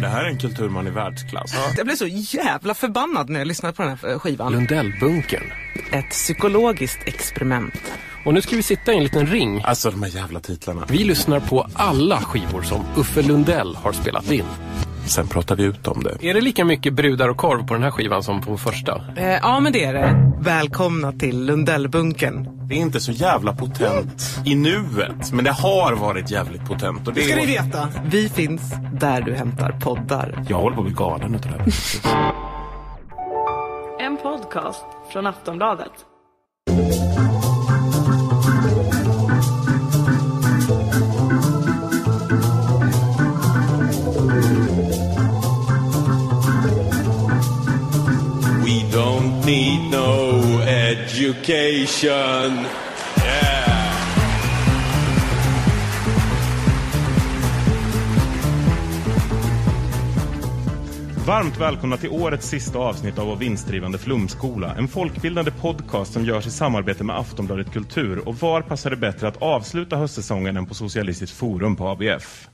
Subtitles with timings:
[0.00, 1.54] Det här är en kulturman i världsklass.
[1.76, 4.52] Jag blev så jävla förbannad när jag lyssnade på den här skivan.
[4.52, 5.52] Lundellbunkern.
[5.92, 7.92] Ett psykologiskt experiment.
[8.24, 9.62] Och nu ska vi sitta i en liten ring.
[9.64, 10.86] Alltså de här jävla titlarna.
[10.88, 14.44] Vi lyssnar på alla skivor som Uffe Lundell har spelat in.
[15.08, 16.28] Sen pratar vi ut om det.
[16.30, 19.02] Är det lika mycket brudar och korv på den här skivan som på första?
[19.16, 20.32] Eh, ja, men det är det.
[20.40, 22.48] Välkomna till Lundellbunkern.
[22.68, 27.08] Det är inte så jävla potent i nuet, men det har varit jävligt potent.
[27.08, 27.40] Och det Det ska är...
[27.40, 27.88] ni veta.
[28.04, 28.62] Vi finns
[29.00, 30.44] där du hämtar poddar.
[30.48, 31.72] Jag håller på att bli galen utav det här.
[34.00, 35.92] En podcast från Aftonbladet.
[51.28, 52.64] Education.
[53.24, 53.68] Yeah.
[61.26, 64.74] Varmt välkomna till årets sista avsnitt av vår vinstdrivande flumskola.
[64.74, 68.28] En folkbildande podcast som görs i samarbete med Aftonbladet Kultur.
[68.28, 72.48] Och var passar det bättre att avsluta höstsäsongen än på Socialistiskt Forum på ABF?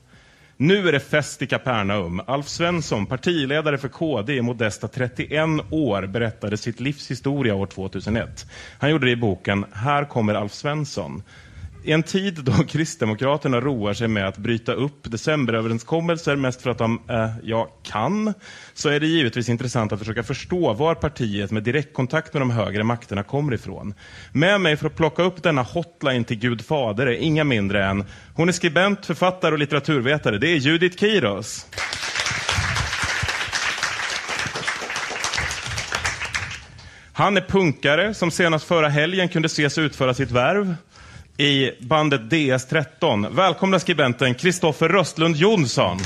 [0.56, 2.20] Nu är det fest i Kapernaum.
[2.26, 5.30] Alf Svensson, partiledare för KD i modesta 31
[5.70, 8.46] år, berättade sitt livs historia år 2001.
[8.78, 11.22] Han gjorde det i boken Här kommer Alf Svensson.
[11.86, 16.78] I en tid då Kristdemokraterna roar sig med att bryta upp decemberöverenskommelser mest för att
[16.78, 18.34] de, eh, ja, kan,
[18.74, 22.84] så är det givetvis intressant att försöka förstå var partiet med direktkontakt med de högre
[22.84, 23.94] makterna kommer ifrån.
[24.32, 28.04] Med mig för att plocka upp denna hotline till Gud fader är inga mindre än,
[28.34, 31.66] hon är skribent, författare och litteraturvetare, det är Judith Kiros.
[37.12, 40.74] Han är punkare som senast förra helgen kunde ses utföra sitt värv
[41.38, 43.34] i bandet DS13.
[43.34, 45.98] Välkomna skribenten Kristoffer Röstlund Jonsson.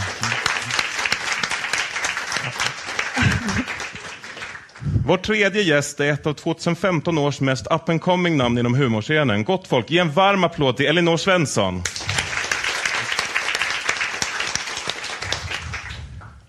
[5.06, 9.44] Vår tredje gäst är ett av 2015 års mest up and coming namn inom humorscenen.
[9.44, 11.82] Gott folk, ge en varm applåd till Elinor Svensson.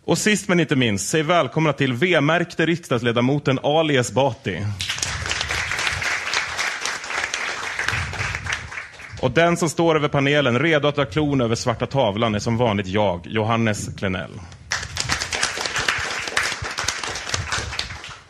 [0.06, 4.66] Och sist men inte minst, säg välkomna till V-märkte riksdagsledamoten Ali Esbati.
[9.22, 12.58] Och den som står över panelen, redo att dra klon över svarta tavlan, är som
[12.58, 14.32] vanligt jag, Johannes Klenell.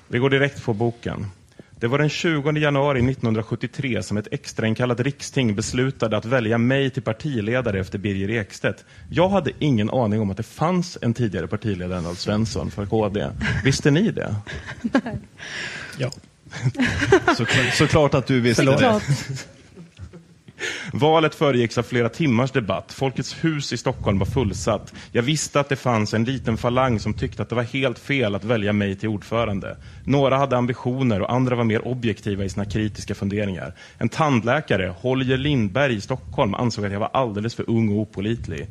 [0.07, 1.25] Vi går direkt på boken.
[1.79, 7.03] Det var den 20 januari 1973 som ett extrainkallat riksting beslutade att välja mig till
[7.03, 8.85] partiledare efter Birger Ekstedt.
[9.09, 12.85] Jag hade ingen aning om att det fanns en tidigare partiledare än Alf Svensson för
[12.85, 13.27] KD.
[13.63, 14.35] Visste ni det?
[15.97, 16.11] Ja.
[17.38, 19.01] Såklart, såklart att du visste det.
[20.94, 22.94] Valet föregicks av flera timmars debatt.
[22.94, 24.94] Folkets hus i Stockholm var fullsatt.
[25.12, 28.36] Jag visste att det fanns en liten falang som tyckte att det var helt fel
[28.36, 29.78] att välja mig till ordförande.
[30.03, 33.74] Några hade ambitioner och andra var mer objektiva i sina kritiska funderingar.
[33.98, 38.68] En tandläkare, Holger Lindberg i Stockholm, ansåg att jag var alldeles för ung och opålitlig.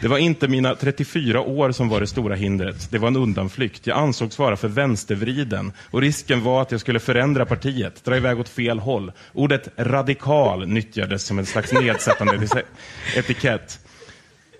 [0.00, 2.90] Det var inte mina 34 år som var det stora hindret.
[2.90, 3.86] Det var en undanflykt.
[3.86, 8.40] Jag ansågs vara för vänstervriden och risken var att jag skulle förändra partiet, dra iväg
[8.40, 9.12] åt fel håll.
[9.32, 12.48] Ordet radikal nyttjades som en slags nedsättande
[13.16, 13.80] etikett.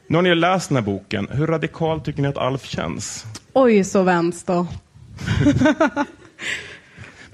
[0.06, 1.28] Nu har ni läst den här boken.
[1.30, 3.24] Hur radikal tycker ni att Alf känns?
[3.52, 4.66] Oj, så vänster.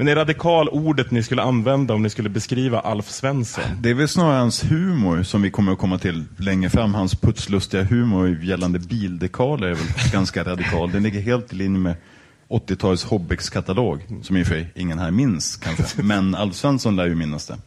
[0.00, 3.64] Men är radikal ordet ni skulle använda om ni skulle beskriva Alf Svensson?
[3.80, 6.94] Det är väl snarare hans humor som vi kommer att komma till längre fram.
[6.94, 10.90] Hans putslustiga humor gällande bildekaler är väl ganska radikal.
[10.90, 11.94] Den ligger helt i linje med
[12.48, 16.02] 80-talets Hobbex-katalog, som i och för sig ingen här minns kanske.
[16.02, 17.58] Men Alf Svensson lär ju minnas det.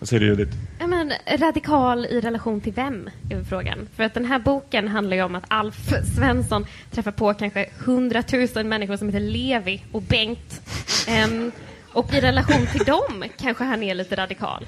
[0.00, 0.56] Vad säger du Judith?
[0.78, 3.88] Ja, men, radikal i relation till vem, är frågan.
[3.96, 8.68] För att den här boken handlar ju om att Alf Svensson träffar på kanske hundratusen
[8.68, 10.60] människor som heter Levi och Bengt.
[11.08, 11.52] Ehm,
[11.92, 14.66] och i relation till dem kanske han är lite radikal.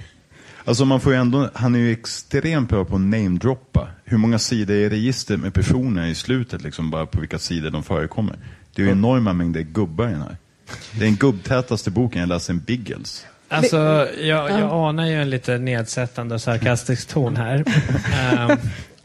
[0.64, 3.88] Alltså man får ju ändå, han är ju extremt bra på att namedroppa.
[4.04, 7.82] Hur många sidor är registret med personer i slutet, liksom bara på vilka sidor de
[7.82, 8.36] förekommer.
[8.74, 10.36] Det är ju enorma mängder gubbar i den här.
[10.92, 13.26] Det är den gubbtätaste boken jag läst sen Biggles.
[13.52, 17.64] Alltså, jag, jag anar ju en lite nedsättande och sarkastisk ton här.
[18.22, 18.58] Ehm,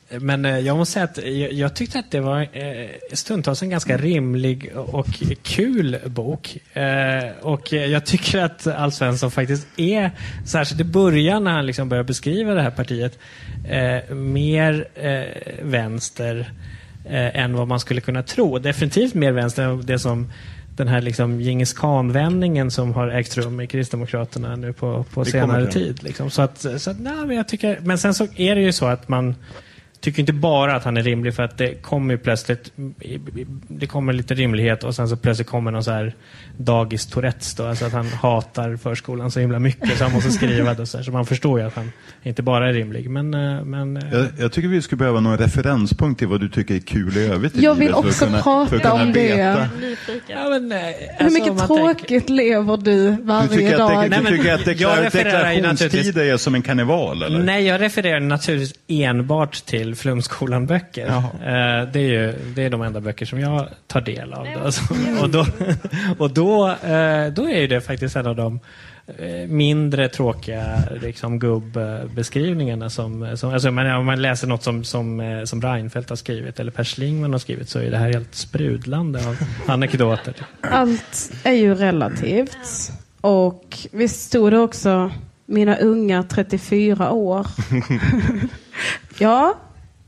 [0.10, 3.70] men eh, jag måste säga att jag, jag tyckte att det var eh, stundtals en
[3.70, 5.08] ganska rimlig och
[5.44, 6.58] kul bok.
[6.74, 10.12] Eh, och jag tycker att Alf Svensson faktiskt är,
[10.46, 13.20] särskilt i början när han liksom börjar beskriva det här partiet,
[13.70, 15.24] eh, mer eh,
[15.62, 16.52] vänster
[17.06, 18.60] eh, än vad man skulle kunna tro.
[18.60, 20.32] Definitivt mer vänster än det som
[20.78, 25.72] den här liksom Djingis khan-vändningen som har ägt rum i Kristdemokraterna nu på, på senare
[25.72, 26.04] tid.
[26.04, 26.30] Liksom.
[26.30, 28.86] Så att, så att, nej, men, jag tycker, men sen så är det ju så
[28.86, 29.36] att man
[30.02, 32.72] tycker inte bara att han är rimlig för att det kommer ju plötsligt
[33.68, 36.14] det kommer lite rimlighet och sen så plötsligt kommer någon så här
[36.58, 40.74] dagis Tourettes då, alltså att han hatar förskolan så himla mycket så han måste skriva
[40.74, 41.92] det så, här, så man förstår ju att han
[42.24, 43.10] inte bara är rimlig.
[43.10, 46.50] Men, eh, men, eh, jag, jag tycker vi skulle behöva någon referenspunkt till vad du
[46.50, 49.28] tycker är kul i övrigt i Jag vill att också kunna- prata att om det.
[50.28, 50.94] ja, men, eh, Hur
[51.26, 54.04] alltså, mycket om man tråkigt tänker- lever du varje Du tycker att, dag?
[54.04, 57.24] det, Nej, du tycker att jag deklar, refererar ju naturligtvis- deklarationstider är som en karneval
[57.24, 57.40] eller?
[57.44, 61.08] Nej, jag refererar naturligtvis enbart till Flumskolan-böcker.
[61.08, 64.48] Eh, det, är ju, det är de enda böcker som jag tar del av.
[64.56, 64.60] Då.
[64.60, 65.46] Alltså, och då,
[66.18, 68.60] och då, eh, då är det faktiskt en av de
[69.08, 72.90] eh, mindre tråkiga liksom, gubbeskrivningarna.
[72.90, 76.60] Som, som, alltså, man, om man läser något som, som, eh, som Reinfeldt har skrivit
[76.60, 79.38] eller Per Schlingmann har skrivit så är det här helt sprudlande av
[79.68, 80.34] anekdoter.
[80.62, 82.92] Allt är ju relativt.
[83.22, 85.12] Och visst stod det också
[85.46, 87.48] mina unga 34 år.
[89.18, 89.58] ja,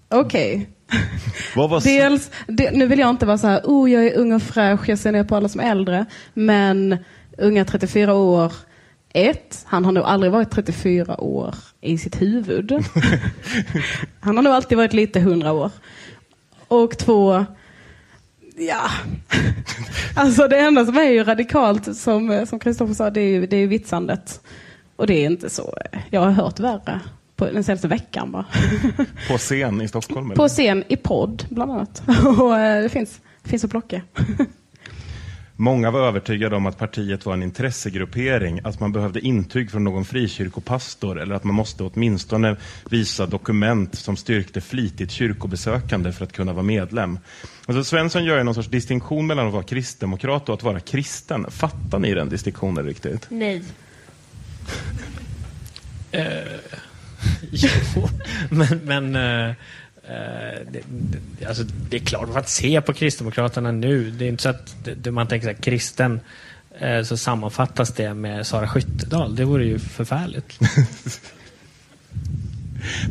[0.10, 0.70] okej.
[1.56, 4.42] Var Dels, det, nu vill jag inte vara så här, oh jag är ung och
[4.42, 6.06] fräsch, jag ser ner på alla som är äldre.
[6.34, 6.98] Men
[7.38, 8.54] unga 34 år,
[9.14, 12.72] ett, han har nog aldrig varit 34 år i sitt huvud.
[14.20, 15.72] han har nog alltid varit lite 100 år.
[16.68, 17.46] Och två,
[18.58, 18.90] ja.
[20.16, 23.58] alltså det enda som är ju radikalt, som som Kristoffer sa, det är ju det
[23.58, 24.42] är vitsandet.
[24.96, 25.74] Och det är inte så,
[26.10, 27.00] jag har hört värre
[27.40, 28.46] på den senaste veckan bara.
[29.28, 30.26] På scen i Stockholm?
[30.26, 30.36] eller?
[30.36, 32.04] På scen i podd bland annat.
[32.40, 34.02] Och eh, det finns, det finns att plocka.
[35.56, 40.06] Många var övertygade om att partiet var en intressegruppering, att man behövde intyg från någon
[40.06, 42.56] frikyrkopastor eller att man måste åtminstone
[42.90, 47.20] visa dokument som styrkte flitigt kyrkobesökande för att kunna vara medlem.
[47.66, 51.46] Alltså Svensson gör ju någon sorts distinktion mellan att vara kristdemokrat och att vara kristen.
[51.52, 53.28] Fattar ni den distinktionen riktigt?
[53.30, 53.64] Nej.
[57.52, 58.10] Jo,
[58.50, 59.50] men, men eh,
[60.04, 60.82] eh, det,
[61.40, 64.76] det, alltså, det är klart, att se på Kristdemokraterna nu, det är inte så att
[64.96, 66.20] det, man tänker så här, kristen,
[66.80, 69.36] eh, så sammanfattas det med Sara Skyttedal.
[69.36, 70.60] Det vore ju förfärligt.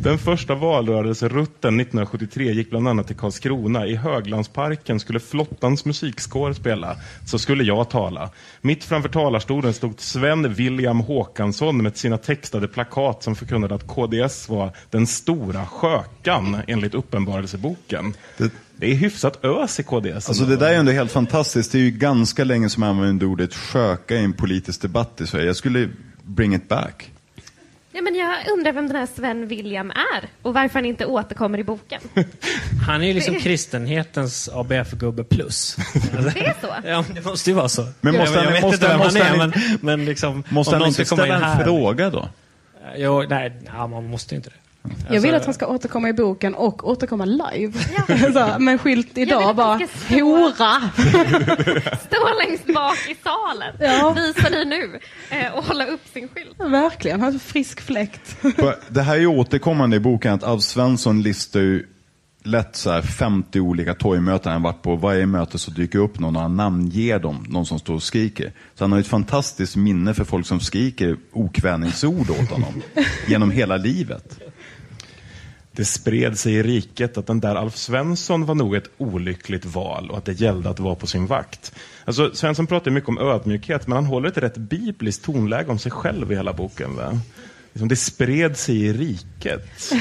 [0.03, 3.85] Den första valrörelserutten 1973 gick bland annat till Karlskrona.
[3.87, 6.95] I Höglandsparken skulle flottans musikkår spela.
[7.25, 8.29] Så skulle jag tala.
[8.61, 14.49] Mitt framför talarstolen stod Sven William Håkansson med sina textade plakat som förkunnade att KDS
[14.49, 18.13] var den stora skökan enligt Uppenbarelseboken.
[18.37, 18.51] Det-
[18.81, 20.29] Det är hyfsat ös i KDS.
[20.29, 21.71] Alltså det där är ändå helt fantastiskt.
[21.71, 25.27] Det är ju ganska länge som man använder ordet sköka i en politisk debatt i
[25.27, 25.45] Sverige.
[25.45, 25.89] Jag skulle
[26.23, 27.11] bring it back.
[27.99, 31.57] Ja, men jag undrar vem den här Sven William är och varför han inte återkommer
[31.57, 32.01] i boken.
[32.87, 35.75] Han är ju liksom kristenhetens ABF-gubbe plus.
[36.33, 36.67] Det är så?
[36.85, 37.87] Ja, det måste ju vara så.
[38.01, 40.05] Men måste jag, han- jag vet måste inte vem han- måste är, han- men, men
[40.05, 40.43] liksom...
[40.49, 42.29] Måste han inte ställa in en fråga då?
[42.95, 44.55] Jo, nej, ja, man måste inte det.
[45.09, 47.73] Jag vill Alltså- att han ska återkomma i boken och återkomma live.
[48.33, 50.81] så, med en skylt idag bara, stå- hora!
[52.07, 52.17] Stå
[52.47, 54.13] längst bak i salen, Ja.
[54.17, 54.99] visa dig nu
[55.29, 56.55] eh, och hålla upp sin skylt.
[56.71, 58.37] Verkligen, han har en frisk fläkt.
[58.89, 61.85] Det här är ju återkommande i boken att Alf Svensson listar ju
[62.43, 64.95] lätt så här 50 olika torgmöten han varit på.
[64.95, 68.51] Varje möte så dyker upp någon och han namnger dem, någon som står och skriker.
[68.75, 72.81] Så han har ett fantastiskt minne för folk som skriker okvädningsord åt honom
[73.27, 74.39] genom hela livet.
[75.79, 80.09] Det spred sig i riket att den där Alf Svensson var nog ett olyckligt val
[80.11, 81.75] och att det gällde att vara på sin vakt.
[82.05, 85.91] Alltså, Svensson pratar mycket om ödmjukhet, men han håller ett rätt bibliskt tonläge om sig
[85.91, 86.95] själv i hela boken.
[86.95, 87.19] Va?
[87.73, 89.91] Liksom, det spred sig i riket.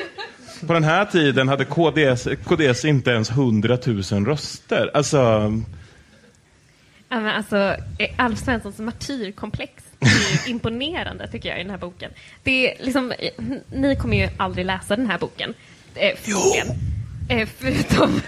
[0.66, 4.90] På den här tiden hade KDS, KDS inte ens 100 000 röster.
[4.94, 5.52] Alltså,
[7.08, 7.76] Ja, men alltså,
[8.16, 12.10] Alf Svenssons martyrkomplex är imponerande tycker jag i den här boken.
[12.42, 13.12] Det är liksom,
[13.72, 15.54] ni kommer ju aldrig läsa den här boken.
[15.94, 16.68] Eh, förmodligen.
[17.28, 18.20] Eh, förutom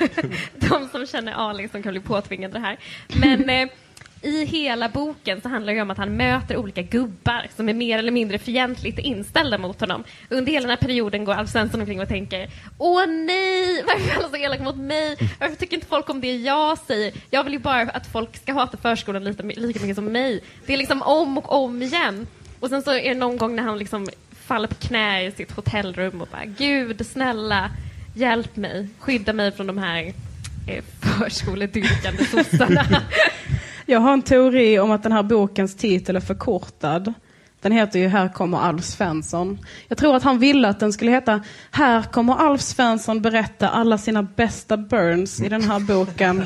[0.54, 2.78] de som känner aning som kan bli påtvingade det här.
[3.08, 3.68] Men eh,
[4.22, 7.98] i hela boken så handlar det om att han möter olika gubbar som är mer
[7.98, 10.04] eller mindre fientligt inställda mot honom.
[10.28, 14.16] Under hela den här perioden går Alf Svensson omkring och tänker Åh nej, varför är
[14.16, 15.16] alla så elaka mot mig?
[15.40, 17.12] Varför tycker inte folk om det jag säger?
[17.30, 20.44] Jag vill ju bara att folk ska hata förskolan lika, lika mycket som mig.
[20.66, 22.26] Det är liksom om och om igen.
[22.60, 24.08] Och sen så är det någon gång när han liksom
[24.46, 27.70] faller på knä i sitt hotellrum och bara Gud snälla
[28.14, 30.12] hjälp mig, skydda mig från de här
[30.68, 32.84] eh, förskoledyrkande sossarna.
[33.90, 37.14] Jag har en teori om att den här bokens titel är förkortad.
[37.60, 39.58] Den heter ju Här kommer Alf Svensson.
[39.88, 43.98] Jag tror att han ville att den skulle heta Här kommer Alf Svensson berätta alla
[43.98, 46.44] sina bästa burns i den här boken.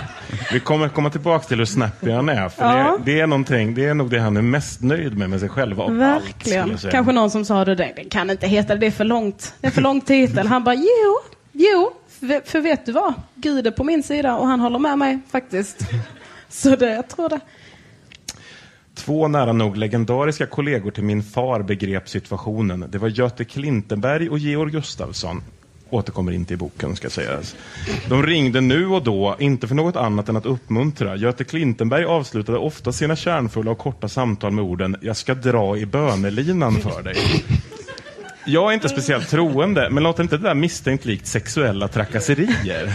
[0.52, 2.48] Vi kommer komma tillbaka till hur snappy han är.
[2.48, 2.98] För Ja.
[3.04, 5.48] det, det, är någonting, det är nog det han är mest nöjd med med sig
[5.48, 5.98] själv av allt.
[5.98, 6.78] Verkligen.
[6.78, 6.90] säga.
[6.90, 9.54] Kanske någon som sa det, det kan inte heta det, det är för långt.
[9.60, 10.46] Det är för lång titel.
[10.46, 11.18] Han bara, jo,
[11.52, 13.14] jo, för, för vet du vad?
[13.34, 15.78] Gud är på min sida och han håller med mig faktiskt.
[16.56, 17.40] Så det, jag tror det.
[18.94, 22.84] Två nära nog legendariska kollegor till min far begrep situationen.
[22.88, 25.42] Det var Göte Klintenberg och Georg Gustafsson.
[25.90, 27.56] Återkommer inte i boken ska sägas.
[28.08, 31.16] De ringde nu och då, inte för något annat än att uppmuntra.
[31.16, 35.86] Göte Klintenberg avslutade ofta sina kärnfulla och korta samtal med orden Jag ska dra i
[35.86, 37.16] bönelinan för dig.
[38.48, 42.92] Jag är inte speciellt troende, men låter inte det där misstänkt likt sexuella trakasserier?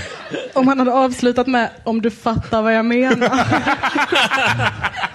[0.54, 3.30] Om han hade avslutat med, om du fattar vad jag menar.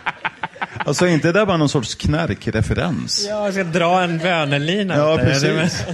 [0.86, 3.26] Alltså inte det där bara någon sorts knarkreferens?
[3.28, 4.96] Ja, jag ska dra en bönelina.
[4.96, 5.84] Ja, precis.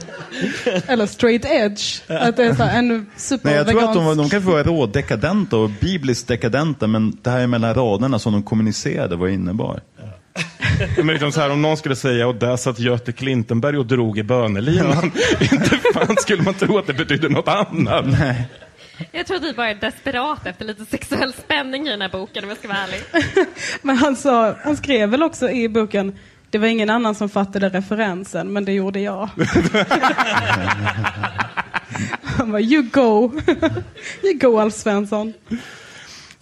[0.87, 2.01] Eller straight edge.
[2.09, 4.63] Att det är så ännu super Nej, jag tror att de, de kan få vara
[4.63, 9.81] rådekadenta och bibliskt dekadenta, men det här är mellan raderna som de kommunicerade vad innebar.
[10.97, 14.19] Men liksom så här, om någon skulle säga och där satt Göte Klintenberg och drog
[14.19, 15.13] i bönelinan.
[15.41, 18.05] inte fan skulle man tro att det betydde något annat.
[18.07, 18.49] Nej.
[19.13, 22.45] Jag tror att vi bara är desperat efter lite sexuell spänning i den här boken
[22.45, 23.01] om jag ska vara ärlig.
[23.83, 26.19] Men han, sa, han skrev väl också i boken,
[26.51, 29.29] det var ingen annan som fattade referensen, men det gjorde jag.
[32.23, 33.33] han bara, you go.
[34.23, 35.33] you go Alf Svensson.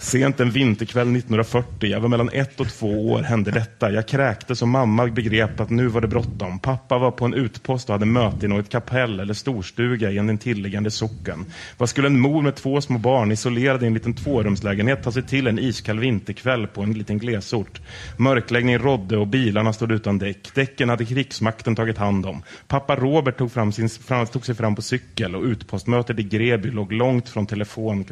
[0.02, 3.90] Sent en vinterkväll 1940, jag var mellan ett och två år, hände detta.
[3.90, 6.59] Jag kräktes och mamma begrep att nu var det bråttom.
[6.59, 10.30] Pappa var på en utpost och hade möte i något kapell eller storstuga i en
[10.30, 11.47] intilliggande socken.
[11.78, 15.23] Vad skulle en mor med två små barn isolerad i en liten tvårumslägenhet ta sig
[15.23, 17.80] till en iskall vinterkväll på en liten glesort?
[18.16, 20.54] Mörkläggning rådde och bilarna stod utan däck.
[20.54, 22.42] Däcken hade krigsmakten tagit hand om.
[22.69, 26.71] Pappa Robert tog, fram sin, fram, tog sig fram på cykel och utpostmötet i Greby
[26.71, 28.04] låg långt från telefon,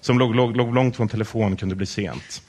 [0.00, 2.42] som låg, låg, låg långt från telefon kunde bli sent.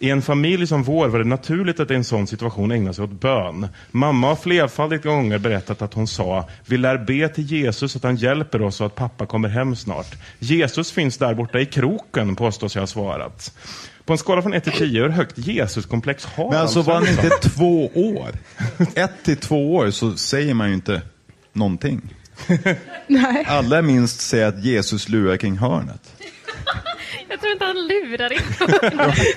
[0.00, 3.04] I en familj som vår var det naturligt att i en sån situation ägna sig
[3.04, 3.68] åt bön.
[3.90, 8.16] Mamma har flerfaldigt gånger berättat att hon sa Vi lär be till Jesus att han
[8.16, 10.14] hjälper oss och att pappa kommer hem snart.
[10.38, 13.52] Jesus finns där borta i kroken, påstås jag ha svarat.
[14.04, 16.94] På en skala från 1 till 10, hur högt Jesuskomplex har Men alltså Alf var
[16.94, 18.28] han inte två år?
[18.94, 21.02] Ett till två år så säger man ju inte
[21.52, 22.14] någonting.
[23.06, 23.44] Nej.
[23.48, 26.14] Alla minst säger att Jesus lurar kring hörnet.
[27.28, 28.40] Jag tror inte han lurar in.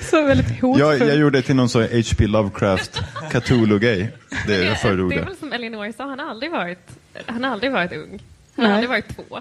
[0.10, 0.80] Så väldigt hotfull.
[0.80, 2.26] Jag, jag gjorde det till någon sån H.P.
[2.26, 4.10] Lovecraft Cthulhu-grej.
[4.46, 6.88] Det är det Det är väl som Elinor sa, han har aldrig varit,
[7.26, 8.22] han har aldrig varit ung.
[8.56, 8.66] Han Nej.
[8.66, 9.40] har aldrig varit två.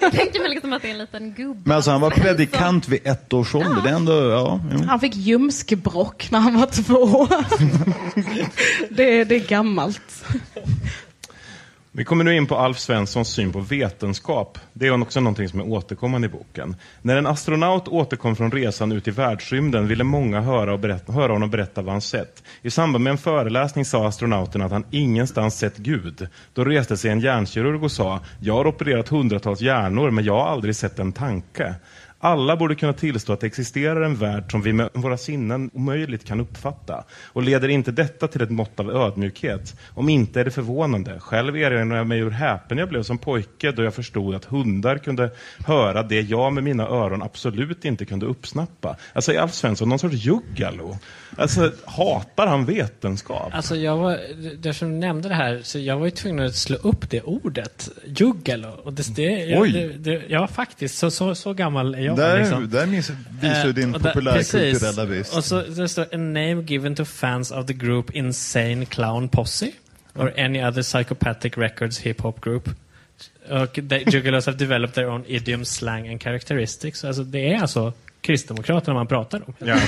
[0.00, 1.60] Jag tänker mig liksom att det är en liten gubbe.
[1.64, 3.82] Men alltså han var predikant vid ett års ålder.
[3.82, 4.60] Det är ändå, ja.
[4.72, 4.84] Jo.
[4.88, 7.26] Han fick ljumskbråck när han var två.
[8.90, 10.24] det, det är gammalt.
[11.96, 14.58] Vi kommer nu in på Alf Svenssons syn på vetenskap.
[14.72, 16.76] Det är också någonting som är återkommande i boken.
[17.02, 21.32] När en astronaut återkom från resan ut i världsrymden ville många höra, och berätta, höra
[21.32, 22.42] honom berätta vad han sett.
[22.62, 26.28] I samband med en föreläsning sa astronauten att han ingenstans sett Gud.
[26.52, 30.46] Då reste sig en hjärnkirurg och sa, jag har opererat hundratals hjärnor men jag har
[30.46, 31.74] aldrig sett en tanke.
[32.24, 36.24] Alla borde kunna tillstå att det existerar en värld som vi med våra sinnen omöjligt
[36.24, 37.04] kan uppfatta.
[37.26, 39.76] Och leder inte detta till ett mått av ödmjukhet?
[39.94, 41.20] Om inte är det förvånande.
[41.20, 44.98] Själv erinrar jag mig hur häpen jag blev som pojke då jag förstod att hundar
[44.98, 45.30] kunde
[45.66, 48.96] höra det jag med mina öron absolut inte kunde uppsnappa.
[49.12, 50.98] Alltså är Alf Svensson någon sorts juggalo?
[51.36, 53.54] Alltså hatar han vetenskap?
[53.54, 54.18] Alltså jag var,
[54.54, 57.88] eftersom du nämnde det här, så jag var ju tvungen att slå upp det ordet,
[58.06, 58.68] juggalo.
[58.84, 59.72] Och det, det, jag, Oj.
[59.72, 62.13] det, det, ja, faktiskt, så, så, så gammal är jag.
[62.16, 62.70] Där, liksom.
[62.70, 65.36] där visar du Eh, din där- populärkulturella brist.
[65.36, 69.70] Och så det står a name given to fans of the group Insane Clown Posse
[70.14, 72.68] or any other psychopathic records hip hop group.
[73.50, 77.04] Och they, Juggalos have developed their own idiom, slang and characteristics.
[77.04, 77.92] Alltså det är alltså
[78.24, 79.54] Kristdemokraterna man pratar om.
[79.58, 79.64] Ja.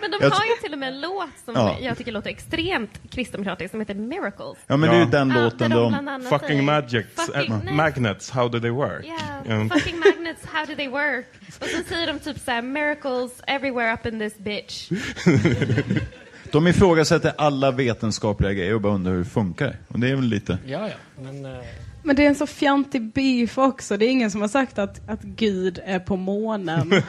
[0.00, 1.76] Men de Jag har ju till och med en låt som Ja.
[1.80, 4.58] jag tycker låter extremt kristdemokratisk som heter Miracles.
[4.66, 7.74] Ja, men det är ju den låten de Fucking magics, fucking- nej.
[7.74, 9.04] magnets, how do they work?
[9.04, 9.68] Yeah, Ja.
[9.78, 11.26] fucking magnets, how do they work?
[11.60, 14.90] Och så säger de typ såhär, miracles everywhere up in this bitch.
[16.52, 19.76] De ifrågasätter alla vetenskapliga grejer och bara undrar hur det funkar.
[19.88, 20.58] Och det är väl lite...
[20.66, 20.94] Ja, ja.
[21.22, 21.60] Men, eh,
[22.02, 23.96] Men det är en så fjantig beef också.
[23.96, 26.88] Det är ingen som har sagt att, att Gud är på månen.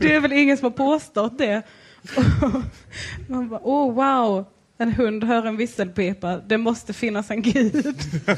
[0.00, 1.62] det är väl ingen som har påstått det.
[3.28, 4.44] Man bara, oh wow,
[4.78, 6.36] en hund hör en visselpipa.
[6.36, 7.96] Det måste finnas en Gud.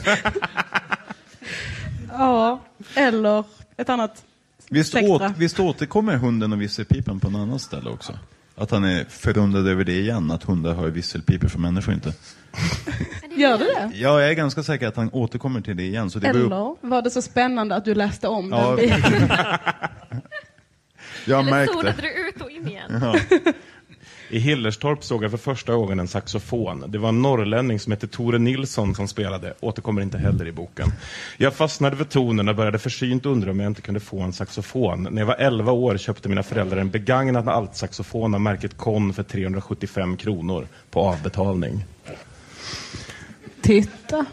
[2.09, 2.61] ja,
[2.95, 3.45] eller
[3.77, 4.25] ett annat
[4.69, 8.19] Visst, åt, visst återkommer hunden och visselpipan på en annan ställe också?
[8.55, 12.13] Att han är förundrad över det igen, att hundar hör visselpipor för människor inte.
[13.37, 13.91] Gör du det?
[13.95, 16.11] Ja, jag är ganska säker att han återkommer till det igen.
[16.11, 16.49] Så det Eller
[16.89, 18.67] var det så spännande att du läste om Ja.
[18.67, 19.03] den biten?
[21.27, 21.75] Jag Eller märkte.
[21.75, 22.99] zonade du ut och in igen?
[23.03, 23.17] Ja.
[24.33, 26.85] I Hillerstorp såg jag för första gången en saxofon.
[26.89, 29.55] Det var en norrlänning som hette Tore Nilsson som spelade.
[29.61, 30.89] Återkommer inte heller i boken.
[31.37, 35.09] Jag fastnade för tonen och började försynt undra om jag inte kunde få en saxofon.
[35.11, 39.23] När jag var 11 år köpte mina föräldrar en begagnad altsaxofon av märket Con för
[39.23, 41.85] 375 kronor på avbetalning.
[43.61, 44.27] Titta.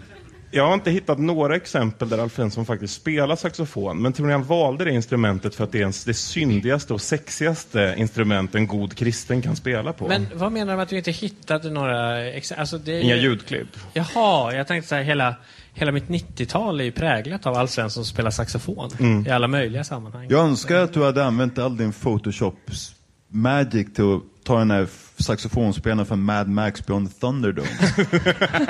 [0.51, 4.31] Jag har inte hittat några exempel där Alf Svensson faktiskt spelar saxofon, men tror ni
[4.33, 8.67] han valde det instrumentet för att det är ens det syndigaste och sexigaste instrument en
[8.67, 10.07] god kristen kan spela på?
[10.07, 13.15] Men vad menar du med att du inte hittade några ex- alltså det är Inga
[13.15, 13.67] ju- ljudklipp.
[13.93, 15.35] Jaha, jag tänkte så här, hela,
[15.73, 19.27] hela mitt 90-tal är ju präglat av Alf Svensson som spelar saxofon Mm.
[19.27, 20.27] i alla möjliga sammanhang.
[20.29, 22.95] Jag önskar att du hade använt all din Photoshops
[23.29, 27.67] magic till att ta den här saxofonspelaren från Mad Max Beyond Thunderdome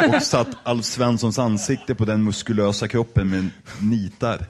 [0.16, 3.50] och satt Alf Svenssons ansikte på den muskulösa kroppen med
[3.82, 4.46] nitar.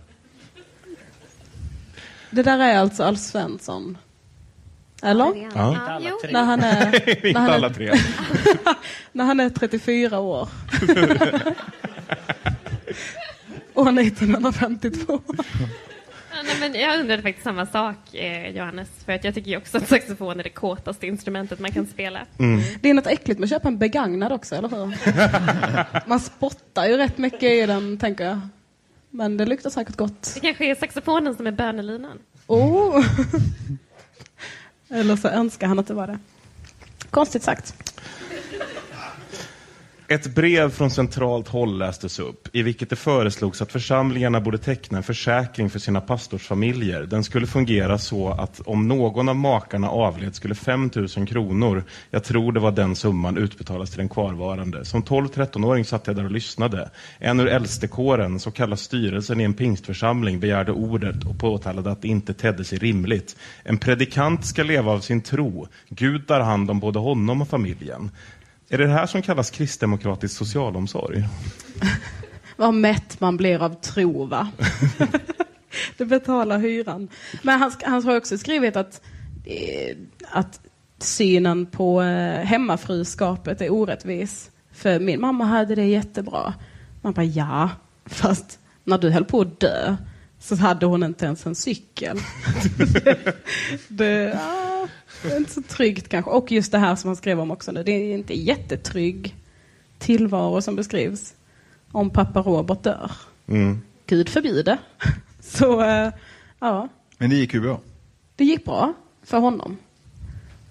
[2.32, 3.98] Det där är alltså Alf Svensson.
[5.02, 5.26] Eller?
[5.56, 6.00] Ja.
[6.02, 6.20] Ja.
[6.32, 6.92] När han är,
[7.34, 8.00] när han är,
[9.12, 10.50] när han är 34 år.
[13.74, 15.22] År 1952.
[16.40, 18.90] Ja, nej, men jag undrade faktiskt samma sak, eh, Johannes.
[19.06, 22.26] För att jag tycker ju också att saxofon är det kåtaste instrumentet man kan spela.
[22.82, 24.98] Det är något äckligt med att köpa en begagnad också, eller hur?
[26.10, 28.40] Man spottar ju rätt mycket i den, tänker jag.
[29.10, 30.32] Men det luktar säkert gott.
[30.34, 32.20] Det kanske är saxofonen som är bönelinan.
[32.48, 33.06] Oh.
[34.90, 36.20] Eller så önskar han att det var det.
[37.10, 37.94] Konstigt sagt.
[40.12, 44.98] Ett brev från centralt håll lästes upp, i vilket det föreslogs att församlingarna borde teckna
[44.98, 47.04] en försäkring för sina pastorsfamiljer.
[47.04, 52.24] Den skulle fungera så att om någon av makarna avled skulle 5 000 kronor, jag
[52.24, 54.86] tror det var den summan, utbetalas till den kvarvarande.
[54.86, 56.90] Som 12-13-åring satt jag där och lyssnade.
[57.20, 62.08] En ur äldstekåren, så kallad styrelsen i en pingstförsamling, begärde ordet och påtalade att det
[62.08, 63.36] inte tedde sig rimligt.
[63.64, 65.68] En predikant ska leva av sin tro.
[65.90, 68.12] Gud tar hand om både honom och familjen.
[68.72, 71.24] Är det det här som kallas kristdemokratisk socialomsorg?
[72.56, 74.52] Vad mätt man blir av tro, va?
[75.98, 77.08] det betalar hyran.
[77.42, 79.02] Men han, han har också skrivit att,
[79.46, 79.98] eh,
[80.32, 80.60] att
[80.98, 84.52] synen på eh, hemmafruskapet är orättvis.
[84.72, 86.54] För min mamma hade det jättebra.
[87.02, 87.70] Man bara, ja,
[88.06, 89.96] fast när du höll på att dö
[90.40, 92.18] så hade hon inte ens en cykel.
[93.88, 94.88] det, ja,
[95.24, 96.32] det är inte så tryggt kanske.
[96.32, 99.36] Och just det här som han skrev om också nu, det är inte jättetrygg
[99.98, 101.34] tillvaro som beskrivs
[101.92, 103.12] om pappa Robert dör.
[103.48, 103.82] Mm.
[104.06, 104.78] Gud förbjude.
[105.40, 106.14] Så, eh,
[106.60, 107.82] ja, Men det gick ju bra.
[108.36, 109.78] det gick bra för honom.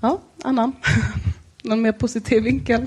[0.01, 0.73] Ja, annan.
[1.63, 2.87] Någon mer positiv vinkel?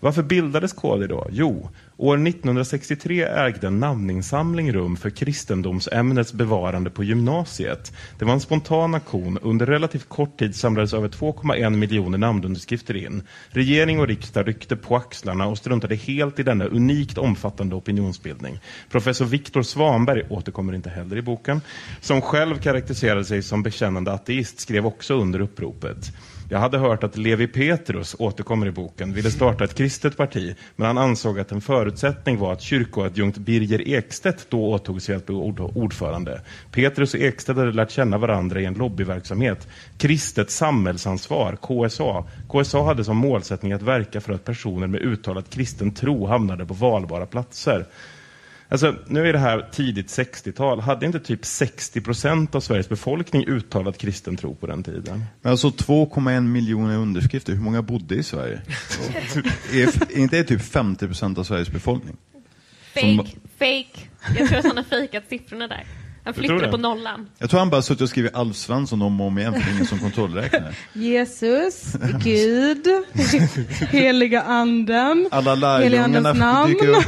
[0.00, 1.26] Varför bildades KD då?
[1.30, 7.92] Jo, år 1963 ägde en namninsamling rum för kristendomsämnets bevarande på gymnasiet.
[8.18, 9.38] Det var en spontan aktion.
[9.42, 13.22] Under relativt kort tid samlades över 2,1 miljoner namnunderskrifter in.
[13.48, 18.60] Regering och riksdag ryckte på axlarna och struntade helt i denna unikt omfattande opinionsbildning.
[18.90, 21.60] Professor Viktor Svanberg återkommer inte heller i boken,
[22.00, 26.12] som själv karaktäriserade sig som bekännande ateist, skrev också under uppropet.
[26.48, 30.86] Jag hade hört att Levi Petrus, återkommer i boken, ville starta ett kristet parti, men
[30.86, 35.34] han ansåg att en förutsättning var att kyrkoadjunkt Birger Ekstedt då åtog sig att bli
[35.74, 36.40] ordförande.
[36.72, 39.68] Petrus och Ekstedt hade lärt känna varandra i en lobbyverksamhet.
[39.98, 42.24] Kristet samhällsansvar, KSA.
[42.48, 46.74] KSA hade som målsättning att verka för att personer med uttalat kristen tro hamnade på
[46.74, 47.86] valbara platser.
[48.74, 50.80] Alltså, nu är det här tidigt 60-tal.
[50.80, 55.24] Hade inte typ 60 procent av Sveriges befolkning uttalat kristen tro på den tiden?
[55.42, 58.60] Men alltså 2,1 miljoner underskrifter, hur många bodde i Sverige?
[59.72, 59.78] är,
[60.12, 62.16] är inte det typ 50 procent av Sveriges befolkning?
[63.00, 64.38] Som- Fake, fake.
[64.38, 65.84] Jag tror att han har fejkat siffrorna där.
[66.24, 67.28] Han flyttade på nollan.
[67.38, 69.86] Jag tror han bara suttit och skrivit Alf Svensson om och om igen, för ingen
[69.86, 70.74] som kontrollräknar.
[70.92, 72.86] Jesus, Gud,
[73.90, 76.70] heliga anden, Alla lärjungarna namn.
[76.72, 77.04] dyker upp.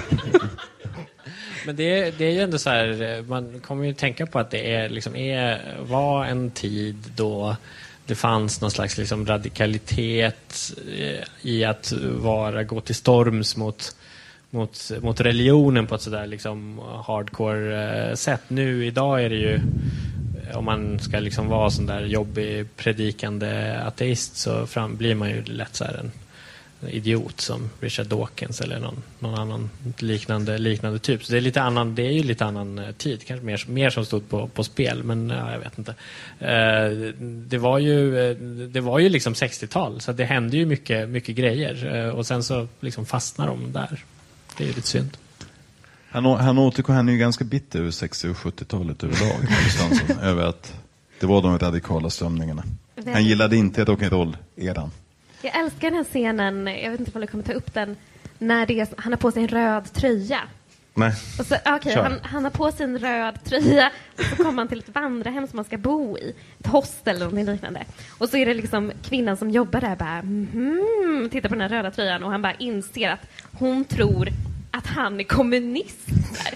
[1.66, 4.50] Men det, är- det är ju ändå så här, man kommer ju tänka på att
[4.50, 7.56] det är, liksom, är, var en tid då
[8.06, 13.96] det fanns någon slags liksom radikalitet eh, i att vara, gå till storms mot,
[14.50, 18.42] mot, mot religionen på ett sådär liksom hardcore eh, sätt.
[18.48, 19.60] Nu idag är det ju,
[20.54, 25.42] om man ska liksom vara sån där jobbig predikande ateist så fram, blir man ju
[25.44, 26.12] lätt så här en
[26.88, 31.24] idiot som Richard Dawkins eller någon, någon annan liknande, liknande typ.
[31.24, 33.90] Så det är, lite annan, det är ju lite annan eh, tid, kanske mer, mer
[33.90, 35.94] som stod på, på spel, men ja, jag vet inte.
[36.38, 38.36] Eh, det var ju, eh,
[38.68, 42.44] det var ju liksom 60-tal, så det hände ju mycket, mycket grejer eh, och sen
[42.44, 44.04] så liksom fastnar de där.
[44.56, 45.16] Det är ju lite synd.
[46.08, 49.48] Han, han återkom, han är ju ganska bitter över 60 och 70-talet överlag,
[50.22, 50.74] över att
[51.20, 52.64] Det var de radikala strömningarna.
[53.04, 54.90] Han gillade inte rock'n'roll-eran.
[55.46, 57.96] Jag älskar den här scenen, jag vet inte om du kommer ta upp den,
[58.38, 60.40] när det är, han har på sig en röd tröja.
[60.94, 61.12] Nej.
[61.38, 62.02] Och så, Kör.
[62.02, 65.46] han, han har på sig en röd tröja och så kommer han till ett vandrarhem
[65.46, 66.34] som man ska bo i.
[66.60, 67.84] Ett hostel eller någonting liknande.
[68.18, 71.68] Och så är det liksom kvinnan som jobbar där bara mhm, tittar på den här
[71.68, 74.28] röda tröjan och han bara inser att hon tror
[74.70, 76.06] att han är kommunist.
[76.06, 76.54] Där.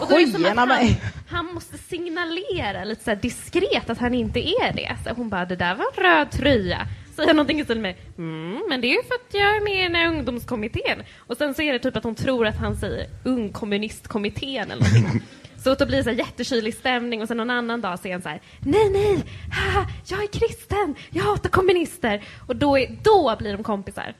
[0.00, 1.02] Och då är det som att han, mig.
[1.28, 4.96] han måste signalera lite så här diskret att han inte är det.
[5.04, 6.86] Så hon bara, det där var en röd tröja.
[7.20, 9.80] Säger någonting i stil med, mm, men det är ju för att jag är med
[9.80, 11.02] i den här ungdomskommittén.
[11.18, 15.22] Och sen så är det typ att hon tror att han säger ungkommunistkommittén eller någonting.
[15.64, 18.22] Så då blir det så här jättekylig stämning och sen någon annan dag säger han
[18.22, 22.24] så här, nej, nej, haha, jag är kristen, jag hatar kommunister.
[22.46, 24.14] Och då, är, då blir de kompisar.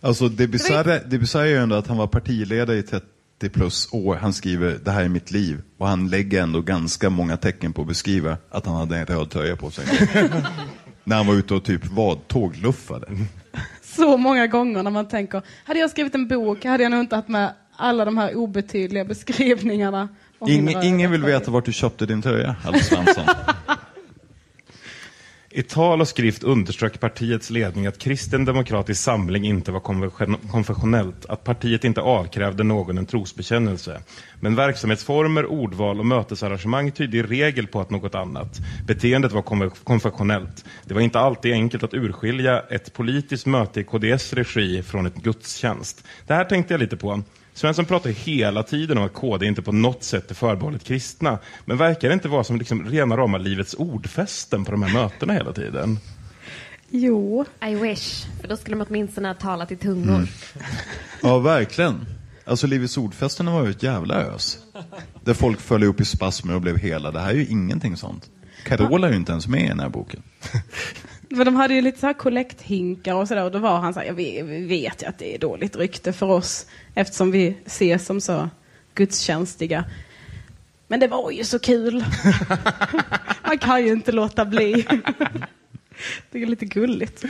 [0.00, 3.04] Alltså det bisarra det bisarra är ju ändå att han var partiledare i 30
[3.52, 4.16] plus år.
[4.16, 7.82] Han skriver det här är mitt liv och han lägger ändå ganska många tecken på
[7.82, 9.84] att beskriva att han hade en röd tröja på sig.
[11.04, 13.06] När han var ute och typ vad, tågluffade.
[13.82, 17.16] Så många gånger när man tänker, hade jag skrivit en bok hade jag nog inte
[17.16, 20.08] haft med alla de här obetydliga beskrivningarna.
[20.38, 23.24] min Ingen, vill veta vart du köpte din tröja, Alf Svensson.
[25.54, 29.80] I tal och skrift underströk partiets ledning att kristen demokratisk samling inte var
[30.50, 34.02] konfessionellt, att partiet inte avkrävde någon en trosbekännelse.
[34.40, 38.60] Men verksamhetsformer, ordval och mötesarrangemang tydde i regel på att något annat.
[38.86, 40.64] Beteendet var konfessionellt.
[40.84, 45.16] Det var inte alltid enkelt att urskilja ett politiskt möte i KDS regi från ett
[45.16, 46.04] gudstjänst.
[46.26, 47.22] Det här tänkte jag lite på.
[47.54, 51.38] Svensson pratar hela tiden om att KD inte på något sätt är förbehållet kristna.
[51.64, 55.32] Men verkar det inte vara som liksom rena rama livets ordfästen på de här mötena
[55.32, 55.98] hela tiden?
[56.90, 57.44] Jo.
[57.68, 60.14] I wish, för då skulle de åtminstone ha talat i tungor.
[60.14, 60.28] Mm.
[61.22, 62.06] Ja, verkligen.
[62.44, 64.58] Alltså Livets ordfesten var ju ett jävla ös.
[65.24, 67.10] Där folk föll upp i spasmer och blev hela.
[67.10, 68.30] Det här är ju ingenting sånt.
[68.64, 70.22] Carola är ju inte ens med i den här boken.
[71.36, 74.00] För de hade ju lite så här kollekthinkar och sådär och då var han så
[74.00, 78.20] här, vi vet ju att det är dåligt rykte för oss eftersom vi ses som
[78.20, 78.50] så
[78.94, 79.84] gudstjänstiga.
[80.88, 82.04] Men det var ju så kul.
[83.46, 84.86] Man kan ju inte låta bli.
[86.30, 87.24] Det är lite gulligt.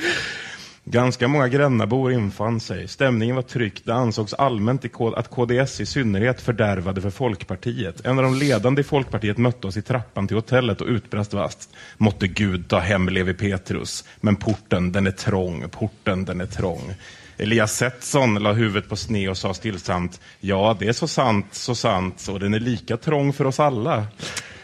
[0.84, 2.88] Ganska många Grännabor infann sig.
[2.88, 3.86] Stämningen var tryckt.
[3.86, 4.84] Det ansågs allmänt
[5.16, 8.06] att KDS i synnerhet fördärvade för Folkpartiet.
[8.06, 11.70] En av de ledande i Folkpartiet mötte oss i trappan till hotellet och utbrast vasst.
[11.96, 14.04] Måtte Gud ta hem Levi Petrus.
[14.20, 15.68] Men porten, den är trång.
[15.68, 16.94] Porten, den är trång.
[17.38, 20.20] Elias Setson la huvudet på sne och sa stillsamt.
[20.40, 22.28] Ja, det är så sant, så sant.
[22.30, 24.06] Och den är lika trång för oss alla.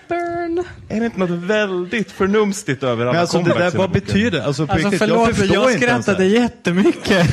[0.09, 0.65] Burn.
[0.89, 4.63] Är det inte något väldigt förnumstigt över alla Men alltså det där, vad betyder Alltså,
[4.63, 5.87] Alltså riktigt, förlåt, men förstår jag det.
[5.87, 7.27] skrattade jättemycket.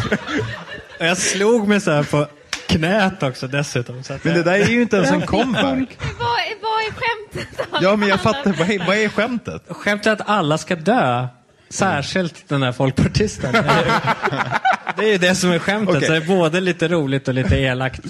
[0.99, 2.27] Och jag slog mig så här på
[2.67, 4.03] knät också dessutom.
[4.03, 5.63] Så att Men det där är ju inte ens en comeback.
[5.63, 7.67] Vad, är, vad är skämtet?
[7.81, 8.53] Ja, men jag fattar.
[8.59, 9.63] Vad är, vad är skämtet?
[9.69, 11.27] Skämtet är att alla ska dö.
[11.69, 13.53] Särskilt den här folkpartisten.
[14.97, 15.95] Det är ju det som är skämtet.
[15.95, 16.07] Okej.
[16.07, 18.01] Så det är både lite roligt och lite elakt.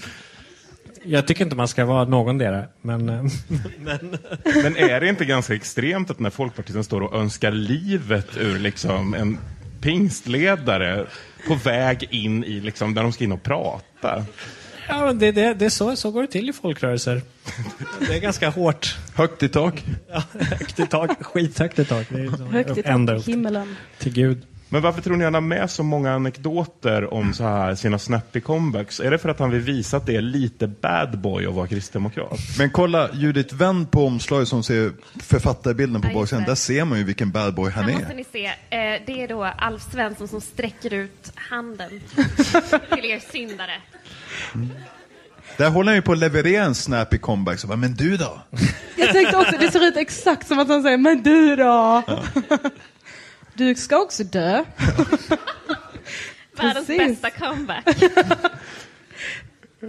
[1.08, 3.10] Jag tycker inte man ska vara någon dera, men...
[3.10, 3.24] eh,
[3.80, 4.18] men
[4.63, 9.13] Men är det inte ganska extremt att när folkpartisten står och önskar livet ur liksom
[9.13, 9.38] en
[9.82, 11.06] pingstledare
[11.48, 14.26] på väg in i liksom där de ska in och prata?
[14.88, 17.22] ja, men det, det, det är så, så går det till i folkrörelser.
[18.00, 18.98] Det är ganska hårt.
[19.15, 19.84] Högt i tak.
[20.10, 22.08] Ja, högt i tak, skithögt i tak.
[22.10, 23.76] Det är liksom Högt i tak, himmelen.
[24.00, 24.46] till Gud.
[24.69, 28.39] Men varför tror ni han har med så många anekdoter om så här sina snappy
[28.41, 28.99] comebacks?
[28.99, 31.67] Är det för att han vill visa att det är lite bad boy att vara
[31.67, 32.39] kristdemokrat?
[32.58, 36.43] Men kolla, Judith, vänd på omslaget som ser författarbilden på Ja, baksidan.
[36.43, 38.15] Där ser man ju vilken bad boy han Här måste är.
[38.15, 38.45] ni se.
[38.45, 41.89] Eh, det är då Alf Svensson som sträcker ut handen
[42.93, 43.71] till er syndare.
[45.58, 47.60] Där håller han ju på att leverera en snappy comeback.
[47.60, 48.41] Så bara, men du då?
[48.97, 52.04] Jag tänkte också, det ser ut exakt som att han säger, men du då?
[53.58, 54.63] Du ska också dö.
[56.58, 57.22] Världens Precis.
[57.22, 57.88] bästa comeback.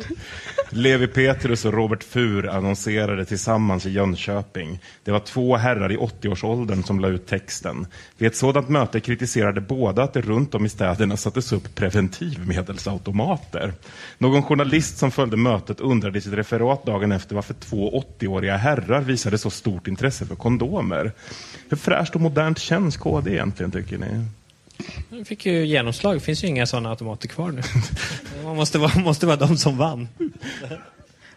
[0.70, 4.82] Levi Petrus och Robert Fur annonserade tillsammans i Jönköping.
[5.04, 7.87] Det var två herrar i 80-årsåldern som la ut texten.
[8.18, 13.72] Vid ett sådant möte kritiserade båda att det runt om i städerna sattes upp preventivmedelsautomater.
[14.18, 19.00] Någon journalist som följde mötet undrade i sitt referat dagen efter varför två 80-åriga herrar
[19.00, 21.12] visade så stort intresse för kondomer.
[21.68, 24.24] Hur fräscht och modernt känns KD egentligen, tycker ni?
[25.08, 26.16] Det fick ju genomslag.
[26.16, 27.62] Det finns ju inga sådana automater kvar nu.
[28.44, 30.08] Man måste vara, måste vara de som vann.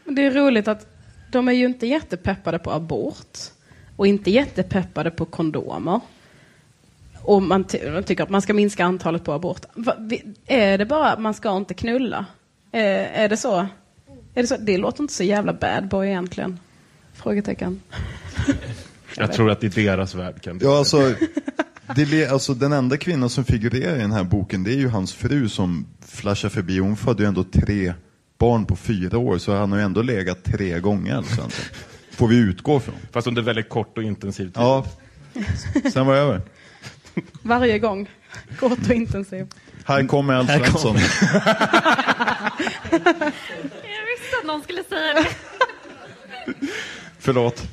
[0.03, 0.87] Men det är roligt att
[1.31, 3.37] de är ju inte jättepeppade på abort
[3.95, 5.99] och inte jättepeppade på kondomer.
[7.21, 9.61] Och man, ty- man tycker att man ska minska antalet på abort.
[9.73, 9.95] Va,
[10.47, 12.25] är det bara att man ska inte knulla?
[12.71, 13.59] Eh, är det så?
[14.33, 14.57] Är det så?
[14.57, 16.59] Det låter inte så jävla bad boy egentligen.
[17.13, 17.81] Frågetecken.
[19.17, 21.13] Jag tror att i deras värld kan det Ja, alltså,
[21.95, 25.13] det, alltså, den enda kvinnan som figurerar i den här boken, det är ju hans
[25.13, 26.79] fru som flashar förbi.
[26.79, 27.93] Hon födde ju ändå tre
[28.39, 31.15] barn på fyra år, så han har ju ändå legat tre gånger.
[31.15, 31.49] Alltså.
[32.11, 32.95] Får vi utgå från.
[33.11, 34.53] Fast under väldigt kort och intensiv tid.
[34.55, 34.85] Ja,
[35.93, 36.41] sen var det över.
[37.41, 38.09] Varje gång.
[38.59, 39.47] Kort och intensiv.
[39.85, 40.95] Här kommer Alf Svensson.
[40.95, 41.09] Jag
[44.05, 45.27] visste att någon skulle säga det.
[47.19, 47.67] Förlåt.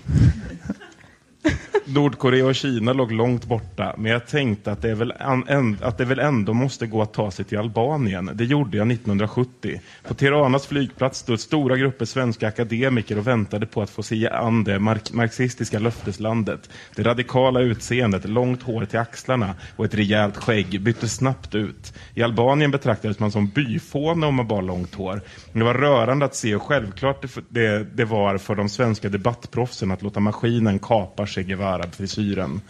[1.89, 5.79] Nordkorea och Kina låg långt borta, men jag tänkte att det, är väl an, en,
[5.83, 8.31] att det väl ändå måste gå att ta sig till Albanien.
[8.35, 9.81] Det gjorde jag 1970.
[10.09, 14.65] På Tiranas flygplats stod stora grupper svenska akademiker och väntade på att få se an
[14.65, 16.71] det mark marxistiska löfteslandet.
[16.97, 21.93] Det radikala utseendet, långt hår till axlarna och ett rejält skägg byttes snabbt ut.
[22.15, 25.21] I Albanien betraktades man som byfåne om man bara långt hår.
[25.53, 29.91] Det var rörande att se hur självklart det, det, det var för de svenska debattproffsen
[29.91, 32.61] att låta maskinen kapa Che Guevara-frisyren.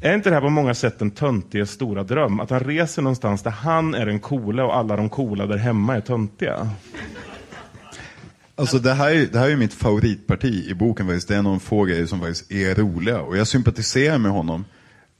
[0.00, 2.40] Är inte det här på många sätt den töntiges stora dröm?
[2.40, 5.96] Att han reser någonstans där han är den coola och alla de coola där hemma
[5.96, 6.70] är töntiga?
[8.54, 11.28] Alltså det här, är, det här är mitt favoritparti i boken faktiskt.
[11.28, 13.20] Det är någon få grejer som faktiskt är roliga.
[13.20, 14.64] Och jag sympatiserar med honom,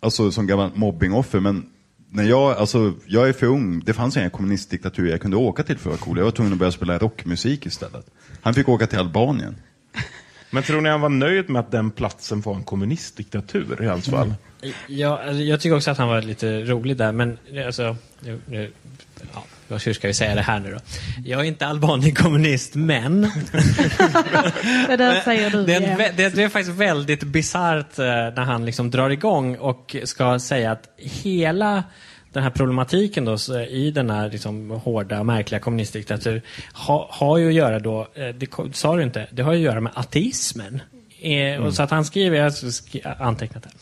[0.01, 1.41] alltså som gammalt mobbingoffer.
[1.41, 1.67] Men
[2.11, 5.79] när jag, alltså, jag är för ung, det fanns inga kommunistdiktaturer jag kunde åka till
[5.79, 6.19] för att vara cool.
[6.19, 8.07] Jag var tvungen att börja spela rockmusik istället.
[8.41, 9.57] Han fick åka till Albanien.
[10.51, 14.09] Men tror ni han var nöjd med att den platsen var en kommunistdiktatur i hans
[14.11, 14.35] fall?
[14.87, 18.73] Ja, alltså, jag tycker också att han var lite rolig där, men alltså, nu, nu,
[19.35, 19.45] ja,
[19.85, 20.79] hur ska vi säga det här nu då?
[21.25, 23.21] Jag är inte Albanien-kommunist, men
[24.89, 28.45] Det där säger du det, är, vä- det, det är faktiskt väldigt bisarrt eh, när
[28.45, 31.85] han liksom drar igång och ska säga att hela
[32.33, 33.37] den här problematiken då,
[33.71, 38.49] i den här liksom hårda, märkliga kommunistdiktatur ha, har ju att göra då, eh, det
[38.73, 40.83] sa du inte, det har ju att göra med ateismen.
[41.21, 43.75] Eh, och så att han skriver, jag har antecknat här.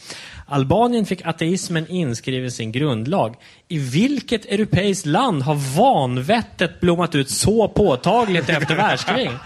[0.47, 3.35] Albanien fick ateismen inskriven i sin grundlag.
[3.69, 9.31] I vilket europeiskt land har vanvettet blommat ut så påtagligt efter världskrig?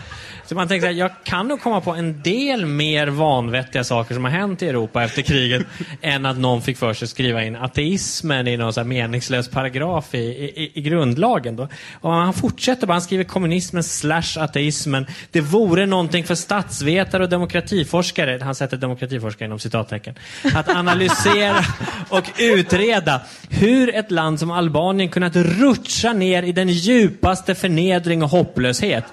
[0.53, 4.15] Så man tänker så här, jag kan nog komma på en del mer vanvettiga saker
[4.15, 5.63] som har hänt i Europa efter kriget
[6.03, 10.15] än att någon fick för sig att skriva in ateismen i någon så meningslös paragraf
[10.15, 11.57] i, i, i grundlagen.
[11.57, 11.69] Då.
[12.01, 15.07] Och han fortsätter bara, han skriver kommunismen slash ateismen.
[15.31, 20.15] Det vore någonting för statsvetare och demokratiforskare, han sätter demokratiforskare inom citattecken,
[20.55, 21.65] att analysera
[22.09, 28.29] och utreda hur ett land som Albanien kunnat rutscha ner i den djupaste förnedring och
[28.29, 29.05] hopplöshet.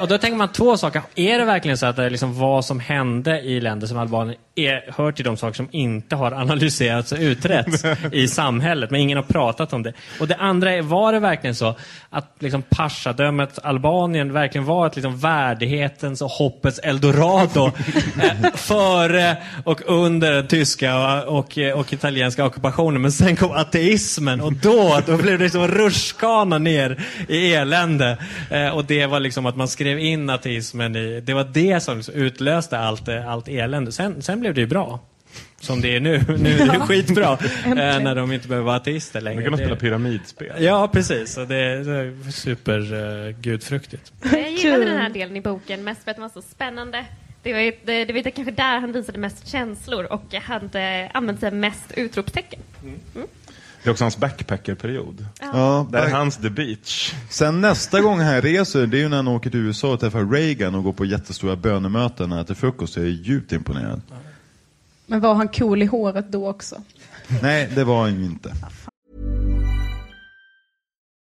[0.00, 0.96] Och då tänker man två sak.
[1.14, 4.38] Är det verkligen så att det är liksom vad som hände i länder som Albanien
[4.54, 9.16] är, hör till de saker som inte har analyserats och utretts i samhället, men ingen
[9.16, 9.92] har pratat om det.
[10.20, 11.74] Och det andra är, var det verkligen så
[12.10, 17.66] att liksom Paschadömet Albanien verkligen var ett liksom värdighetens och hoppets eldorado
[18.22, 23.02] eh, före och under den tyska och, och, och italienska ockupationen.
[23.02, 28.18] Men sen kom ateismen och då, då blev det liksom rutschkana ner i elände.
[28.50, 31.96] Eh, och det var liksom att man skrev in ateismen i, det var det som
[31.96, 33.92] liksom utlöste allt, allt elände.
[33.92, 35.00] Sen, sen blev det ju bra.
[35.60, 36.18] Som det är nu.
[36.38, 37.32] Nu är det skitbra.
[37.64, 39.40] eh, när de inte behöver vara ateister längre.
[39.40, 40.64] Nu kan de spela pyramidspel.
[40.64, 41.32] Ja, precis.
[41.32, 44.12] Så det är, det är super uh, gudfruktigt.
[44.32, 47.04] Jag gillade den här delen i boken mest för att den var så spännande.
[47.42, 51.40] Det var, ju- det, det var kanske där han visade mest känslor och hade använt
[51.40, 52.60] sig mest utropstecken.
[53.82, 55.26] Det är också hans backpackerperiod.
[55.40, 57.12] Ja, Det är hans The Beach.
[57.30, 60.24] Sen nästa gång han reser, det är ju när han åker till USA och träffar
[60.24, 62.96] Reagan och går på jättestora bönemöten och äter frukost.
[62.96, 64.00] Jag är djupt imponerad.
[65.12, 66.76] Men var han cool i håret då också?
[67.42, 68.52] Nej, det var han ju inte.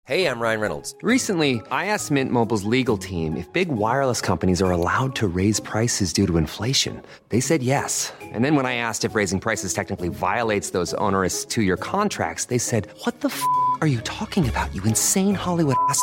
[0.04, 0.94] Hey, I'm Ryan Reynolds.
[1.02, 5.60] Recently, I asked Mint Mobile's legal team if big wireless companies are allowed to raise
[5.60, 7.02] prices due to inflation.
[7.28, 8.12] They said yes.
[8.34, 12.46] And then when I asked if raising prices technically violates those onerous two year contracts,
[12.46, 13.42] they said, What the f
[13.80, 16.02] are you talking about, you insane Hollywood ass?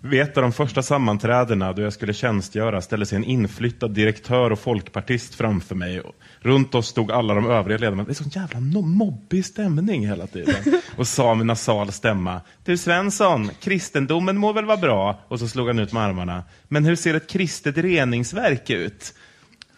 [0.00, 4.50] Vid ett av de första sammanträdena då jag skulle tjänstgöra ställde sig en inflyttad direktör
[4.50, 6.00] och folkpartist framför mig.
[6.00, 8.04] Och runt oss stod alla de övriga ledamöterna.
[8.04, 10.54] Det är sån jävla mobbig stämning hela tiden.
[10.96, 12.40] Och sa med nasal stämma.
[12.64, 15.20] Du Svensson, kristendomen må väl vara bra?
[15.28, 16.42] Och så slog han ut med armarna.
[16.68, 19.14] Men hur ser ett kristet reningsverk ut?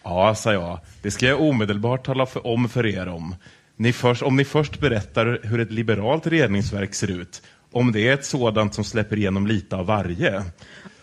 [0.03, 0.81] Ja, sa jag.
[1.03, 3.35] Det ska jag omedelbart tala för, om för er om.
[3.77, 7.43] Ni först, om ni först berättar hur ett liberalt reningsverk ser ut.
[7.73, 10.43] Om det är ett sådant som släpper igenom lite av varje.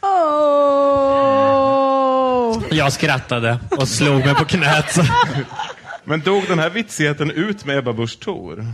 [0.02, 1.38] Oh!
[2.48, 2.62] Ja.
[2.72, 4.98] Jag skrattade och slog mig på knät.
[6.04, 8.66] Men dog den här vitsigheten ut med Ebba Busch Thor?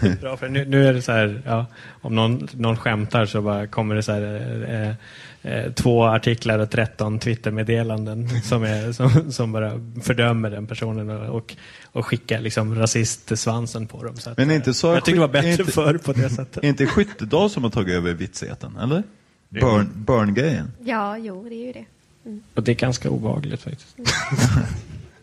[0.20, 1.66] Bra, för nu, nu är det så här, ja,
[2.00, 4.22] om någon, någon skämtar så bara kommer det så här,
[4.68, 4.94] eh,
[5.42, 9.72] eh, två artiklar och 13 Twittermeddelanden som, är, som, som bara
[10.02, 14.16] fördömer den personen och, och, och skickar liksom rasistsvansen på dem.
[14.16, 16.56] Så att, Men inte så jag tycker det var bättre inte, förr på det sättet.
[16.64, 19.02] Är inte Skyttedal som har tagit över vitsigheten, eller?
[19.48, 20.72] Burn, burn-grejen.
[20.84, 21.84] Ja, jo, det är ju det.
[22.24, 22.42] Mm.
[22.54, 23.96] Och det är ganska obehagligt faktiskt.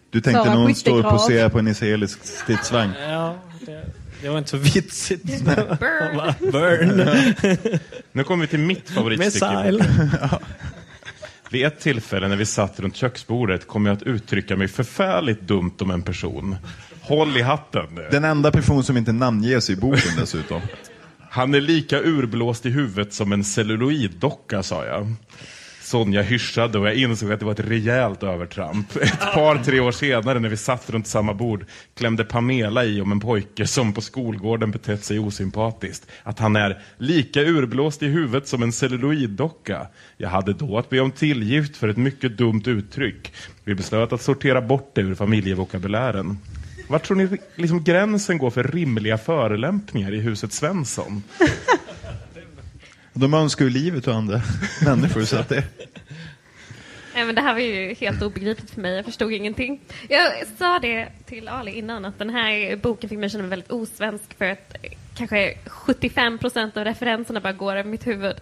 [0.10, 2.92] Du tänkte hon står och poserar på en israelisk stridsvagn.
[3.00, 3.86] Ja, det,
[4.26, 5.24] det var inte så vitsigt.
[5.80, 6.52] Burn.
[6.52, 7.80] Burn.
[8.12, 9.80] Nu kommer vi till mitt favoritstycke.
[11.50, 15.74] Vid ett tillfälle när vi satt runt köksbordet kom jag att uttrycka mig förfärligt dumt
[15.80, 16.56] om en person.
[17.02, 17.96] Håll i hatten.
[18.12, 20.62] Den enda person som inte namnges i boken dessutom.
[21.30, 25.14] Han är lika urblåst i huvudet som en celluloiddocka, sa jag.
[25.86, 28.96] Sonja hyschade och jag insåg att det var ett rejält övertramp.
[29.02, 31.66] Ett par, tre år senare när vi satt runt samma bord
[31.98, 36.08] klämde Pamela i om en pojke som på skolgården betett sig osympatiskt.
[36.24, 39.88] Att han är lika urblåst i huvudet som en celluloiddocka.
[40.18, 43.34] Jag hade då att be om tillgift för ett mycket dumt uttryck.
[43.64, 46.38] Vi beslöt att sortera bort det ur familjevokabulären.
[46.88, 51.24] Var tror ni liksom gränsen går för rimliga förelämpningar i huset Svensson?
[53.18, 54.42] De önskar ju livet och andra
[54.86, 55.22] människor.
[55.24, 55.64] Så att det...
[57.16, 58.96] Nej, men det här var ju helt obegripligt för mig.
[58.96, 59.80] Jag förstod ingenting.
[60.10, 63.72] Jag sa det till Ali innan att den här boken fick mig känna mig väldigt
[63.72, 64.76] osvensk för att
[65.18, 68.36] kanske 75 procent av referenserna bara går över mitt huvud.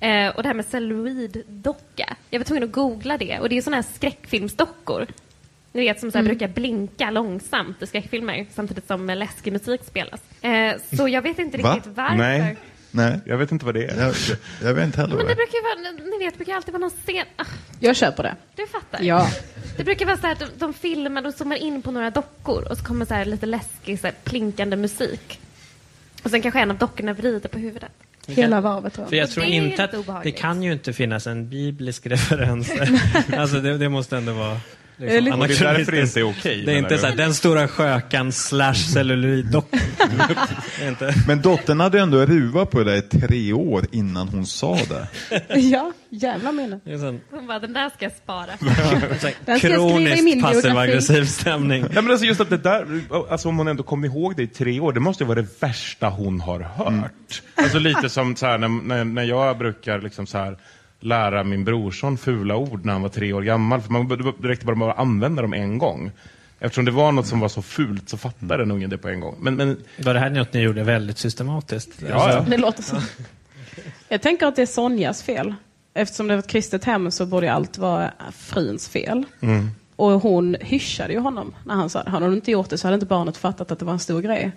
[0.00, 2.16] Eh, och det här med celluloiddocka.
[2.30, 5.06] Jag var tvungen att googla det och det är sådana här skräckfilmsdockor.
[5.72, 6.30] Ni vet som så här Mm.
[6.36, 10.20] brukar blinka långsamt i skräckfilmer samtidigt som läskig musik spelas.
[10.42, 11.74] Eh, så jag vet inte Va?
[11.74, 12.16] riktigt varför.
[12.16, 12.56] Nej,
[12.90, 14.00] Nej, jag vet inte vad det är.
[14.00, 14.14] jag,
[14.62, 16.80] jag, vet inte heller Men det brukar ju vara, ni vet, det brukar alltid vara
[16.80, 17.24] någon scen...
[17.36, 17.44] Ah,
[17.80, 18.36] Jag köper det.
[18.56, 19.02] du fattar?
[19.02, 19.28] Ja.
[19.76, 22.62] Det brukar vara så här att de, de filmar, de zoomar in på några dockor
[22.70, 25.40] och så kommer så här lite läskig, så här plinkande musik.
[26.22, 27.90] Och sen kanske en av dockorna vrider på huvudet.
[28.26, 29.30] Hela varvet tror För jag.
[29.30, 32.72] tror inte att det kan ju inte finnas en biblisk referens.
[33.36, 34.60] alltså det, det måste ändå vara
[35.00, 36.62] Det är lite- Och det är därför det inte är okej.
[36.66, 39.78] Det är menar inte så här, den stora skökan slash celluloiddocka.
[40.78, 44.46] Det är inte- Men dottern hade ändå ruvat på det i tre år innan hon
[44.46, 45.08] sa det.
[45.60, 46.52] Ja, jävla
[46.98, 48.46] sån, Hon bara, den där ska jag spara.
[49.60, 50.90] kroniskt min passiv biografi.
[50.90, 51.80] aggressiv stämning.
[51.82, 52.86] Nej, men alltså just att det där,
[53.30, 55.62] alltså om hon ändå kom ihåg det i tre år, det måste ju vara det
[55.62, 57.42] värsta hon har hört.
[57.54, 60.56] Alltså lite som så här, när, när, när jag brukar liksom så här,
[61.00, 64.66] lära min brorson fula ord när han var tre år gammal, för man det räckte
[64.66, 66.10] bara med att använda dem en gång.
[66.60, 69.20] Eftersom det var något som var så fult så fattade den ungen det på en
[69.20, 69.36] gång.
[69.40, 71.90] Men, men Var det här något ni gjorde väldigt systematiskt?
[72.08, 72.40] Ja, ja.
[72.48, 72.96] Det låter så.
[74.08, 75.54] Jag tänker att det är Sonjas fel.
[75.94, 79.24] Eftersom det var ett kristet hem så borde allt vara fruns fel.
[79.40, 79.70] Mm.
[79.96, 82.10] Och hon hyschade ju honom när han sa det.
[82.10, 84.22] Hade hon inte gjort det så hade inte barnet fattat att det var en stor
[84.22, 84.52] grej.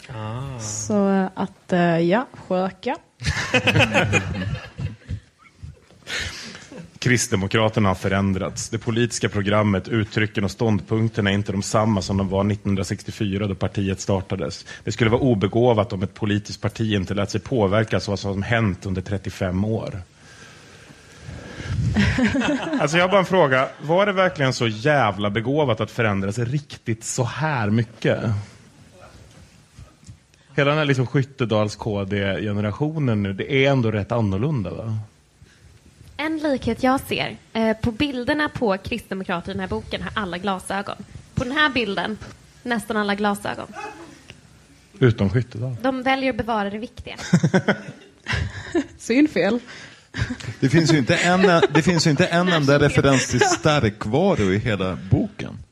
[0.62, 2.96] Så eh, att, eh, ja, sköka.
[7.00, 8.70] Kristdemokraterna har förändrats.
[8.70, 13.56] Det politiska programmet, uttrycken och ståndpunkterna är inte de samma som de var 1964 då
[13.56, 14.66] partiet startades.
[14.84, 18.44] Det skulle vara obegåvat om ett politiskt parti inte lät sig påverkas av vad som
[18.44, 20.02] hänt under 35 år.
[22.80, 23.70] Alltså jag har bara en fråga.
[23.82, 28.20] Var det verkligen så jävla begåvat att förändras riktigt så här mycket?
[30.56, 34.98] Hela den här liksom Skyttedals KD-generationen nu, det är ändå rätt annorlunda va?
[36.18, 40.38] En likhet jag ser, eh, på bilderna på kristdemokrater i den här boken har alla
[40.38, 40.96] glasögon.
[41.34, 42.18] På den här bilden,
[42.64, 43.68] nästan alla glasögon.
[45.00, 45.76] Utom Skyttedal.
[45.82, 47.16] De väljer att bevara det viktiga.
[48.98, 49.60] Synfel.
[50.60, 54.58] Det finns ju inte en, det finns ju inte en enda referens till starkvaror i
[54.58, 55.63] hela boken.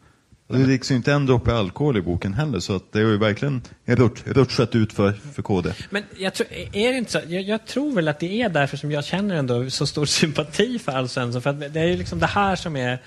[0.51, 3.09] Och Det dricks ju inte en droppe alkohol i boken heller, så att det har
[3.09, 5.73] ju verkligen rutsch- rutschat ut för, för KD.
[5.89, 7.19] Men jag tror, är det inte så?
[7.27, 10.79] Jag, jag tror väl att det är därför som jag känner ändå så stor sympati
[10.79, 11.41] för Alf Svensson.
[11.41, 12.99] För att det är ju liksom det här som är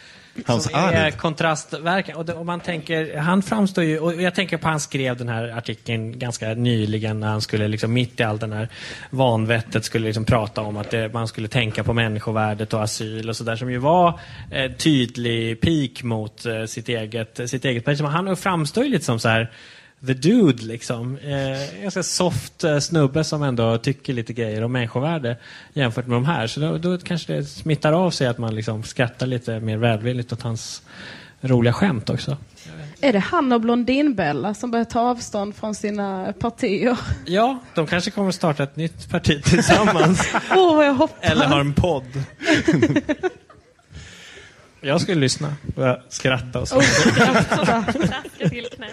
[0.47, 1.11] Hans som är arv.
[1.11, 2.17] kontrastverkan.
[2.17, 5.29] Och, det, och man tänker, han framstår ju, och jag tänker på han skrev den
[5.29, 8.69] här artikeln ganska nyligen när han skulle liksom mitt i allt den här
[9.11, 13.37] vanvettet skulle liksom prata om att det, man skulle tänka på människovärdet och asyl och
[13.37, 18.01] sådär som ju var eh, tydlig peak mot eh, sitt eget, sitt eget parti.
[18.01, 19.51] Han framstår ju lite som så här
[20.07, 21.17] the dude liksom.
[21.17, 25.37] Eh, ganska soft eh, snubbe som ändå tycker lite grejer om människovärde
[25.73, 26.47] jämfört med de här.
[26.47, 30.33] Så då, då kanske det smittar av sig att man liksom skrattar lite mer välvilligt
[30.33, 30.83] åt hans
[31.41, 32.37] roliga skämt också.
[33.01, 36.99] Är det han och Blondinbella som börjar ta avstånd från sina partier?
[37.27, 40.29] Ja, de kanske kommer starta ett nytt parti tillsammans.
[40.57, 41.31] Åh, vad jag hoppas.
[41.31, 42.05] Eller har en podd.
[44.85, 45.55] Jag skulle lyssna
[46.09, 46.77] skratta och så.
[46.77, 47.85] Oh, skratta.
[47.93, 48.89] Traska till knä.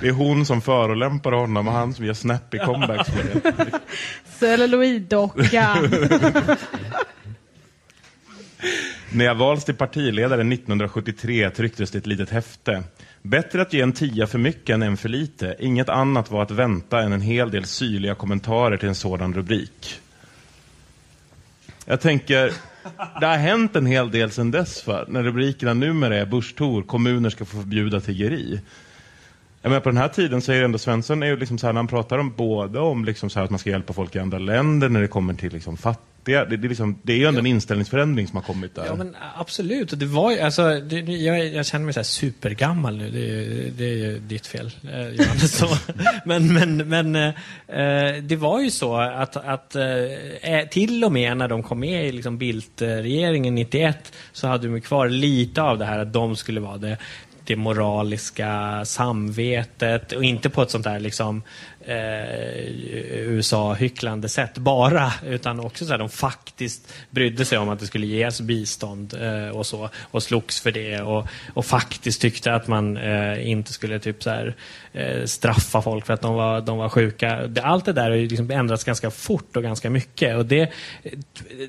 [0.00, 3.10] Det är hon som förolämpar honom och han som gör snappy comebacks.
[4.38, 5.76] Celluloiddocka.
[9.12, 12.82] När jag valdes till partiledare 1973 trycktes det ett litet häfte.
[13.22, 15.56] Bättre att ge en tia för mycket än en för lite.
[15.58, 20.00] Inget annat var att vänta än en hel del syrliga kommentarer till en sådan rubrik.
[21.84, 22.52] Jag tänker,
[23.20, 27.30] det har hänt en hel del sedan dess för när rubrikerna numera är Börstor, kommuner
[27.30, 28.60] ska få förbjuda tiggeri.
[29.62, 31.66] Jag menar, på den här tiden så är det ändå Svensson är ju liksom så
[31.66, 34.16] här, när han pratar om både om liksom så här att man ska hjälpa folk
[34.16, 37.16] i andra länder när det kommer till liksom fattigdom det, det, är liksom, det är
[37.16, 38.86] ju ändå en inställningsförändring som har kommit där.
[38.86, 39.98] Ja, men absolut.
[40.00, 43.10] Det var ju, alltså, det, jag, jag känner mig så supergammal nu.
[43.10, 45.62] Det, är- det är ju ditt fel, eh, Johannes.
[46.24, 49.84] Men, men, men eh, det var ju så att, att eh,
[50.70, 55.08] till och med när de kom med i liksom Bildt-regeringen 91 så hade de kvar
[55.08, 56.96] lite av det här att de skulle vara det
[57.46, 61.42] det moraliska samvetet och inte på ett sånt där liksom
[61.86, 62.64] eh,
[63.10, 68.06] USA-hycklande sätt bara, utan också så här, de faktiskt brydde sig om att det skulle
[68.06, 72.96] ges bistånd eh, och så och slogs för det och, och faktiskt tyckte att man
[72.96, 74.56] eh, inte skulle typ så här,
[74.92, 77.50] eh, straffa folk för att de var, de var sjuka.
[77.62, 80.72] Allt det där har ju liksom ändrats ganska fort och ganska mycket och det,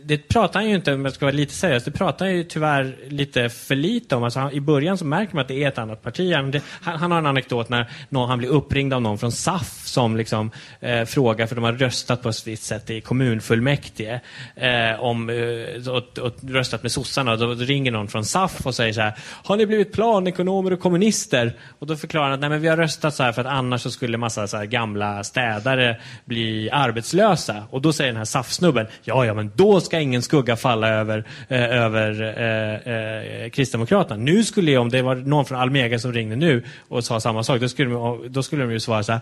[0.03, 2.43] det pratar han ju inte, om jag ska vara lite seriös, det pratar han ju
[2.43, 4.23] tyvärr lite för lite om.
[4.23, 6.33] Alltså, han, I början så märker man att det är ett annat parti.
[6.33, 9.31] Han, det, han, han har en anekdot när någon, han blir uppringd av någon från
[9.31, 14.19] SAF som liksom, eh, frågar, för de har röstat på ett visst sätt i kommunfullmäktige,
[14.55, 17.35] eh, om, eh, och, och röstat med sossarna.
[17.35, 20.79] Då, då ringer någon från SAF och säger så här, har ni blivit planekonomer och
[20.79, 21.53] kommunister?
[21.79, 23.81] Och då förklarar han att Nej, men vi har röstat så här för att annars
[23.81, 27.63] så skulle massa så här gamla städare bli arbetslösa.
[27.69, 31.23] Och då säger den här SAF-snubben, ja, ja, men då ska ingen skugga falla över,
[31.47, 34.23] eh, över eh, eh, Kristdemokraterna.
[34.23, 37.43] Nu skulle jag, om det var någon från Almega som ringde nu och sa samma
[37.43, 39.21] sak, då skulle de, då skulle de ju svara så här,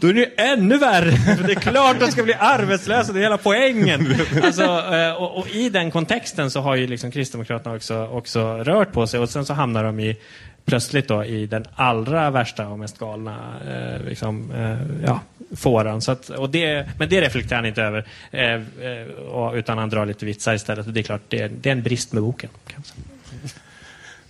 [0.00, 1.12] då är ju ännu värre!
[1.36, 4.14] För det är klart de ska bli arbetslösa, det är hela poängen.
[4.42, 4.62] Alltså,
[4.94, 9.06] eh, och, och i den kontexten så har ju liksom Kristdemokraterna också, också rört på
[9.06, 10.16] sig och sen så hamnar de i
[10.64, 13.36] plötsligt då i den allra värsta och mest galna
[13.68, 15.20] eh, liksom, eh, ja,
[15.56, 16.00] fåran.
[16.02, 19.90] Så att, och det, men det reflekterar han inte över, eh, eh, och, utan han
[19.90, 20.86] drar lite vitsar istället.
[20.86, 22.50] Och det är klart, det är, det är en brist med boken.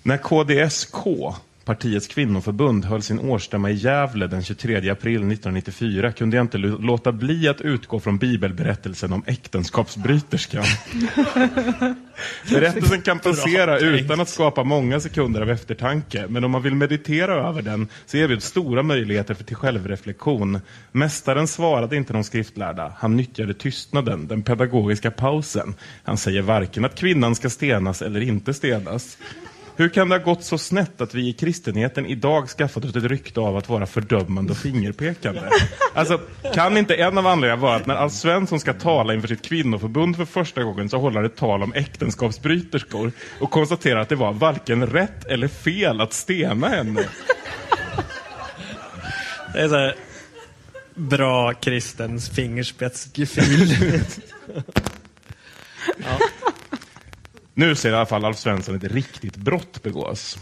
[0.02, 1.06] När KDSK,
[1.64, 7.12] partiets kvinnoförbund, höll sin årsstämma i Gävle den 23 april 1994 kunde jag inte låta
[7.12, 10.64] bli att utgå från bibelberättelsen om äktenskapsbryterskan.
[12.50, 17.48] Berättelsen kan passera utan att skapa många sekunder av eftertanke, men om man vill meditera
[17.48, 20.60] över den så erbjuds stora möjligheter för till självreflektion.
[20.92, 22.92] Mästaren svarade inte de skriftlärda.
[22.98, 25.74] Han nyttjade tystnaden, den pedagogiska pausen.
[26.02, 29.18] Han säger varken att kvinnan ska stenas eller inte stenas.
[29.76, 33.04] Hur kan det ha gått så snett att vi i kristenheten idag skaffat oss ett
[33.04, 35.42] rykte av att vara fördömande och fingerpekande?
[35.94, 36.20] Alltså,
[36.54, 40.16] kan inte en av anledningarna vara att när Alf Svensson ska tala inför sitt kvinnoförbund
[40.16, 44.32] för första gången så håller han ett tal om äktenskapsbryterskor och konstaterar att det var
[44.32, 47.04] varken rätt eller fel att stena henne?
[49.52, 49.96] Det är så här,
[50.94, 54.00] bra kristens fingerspetsgefühl.
[55.96, 56.18] ja.
[57.54, 60.38] Nu ser i alla fall Alf Svensson ett riktigt brott begås.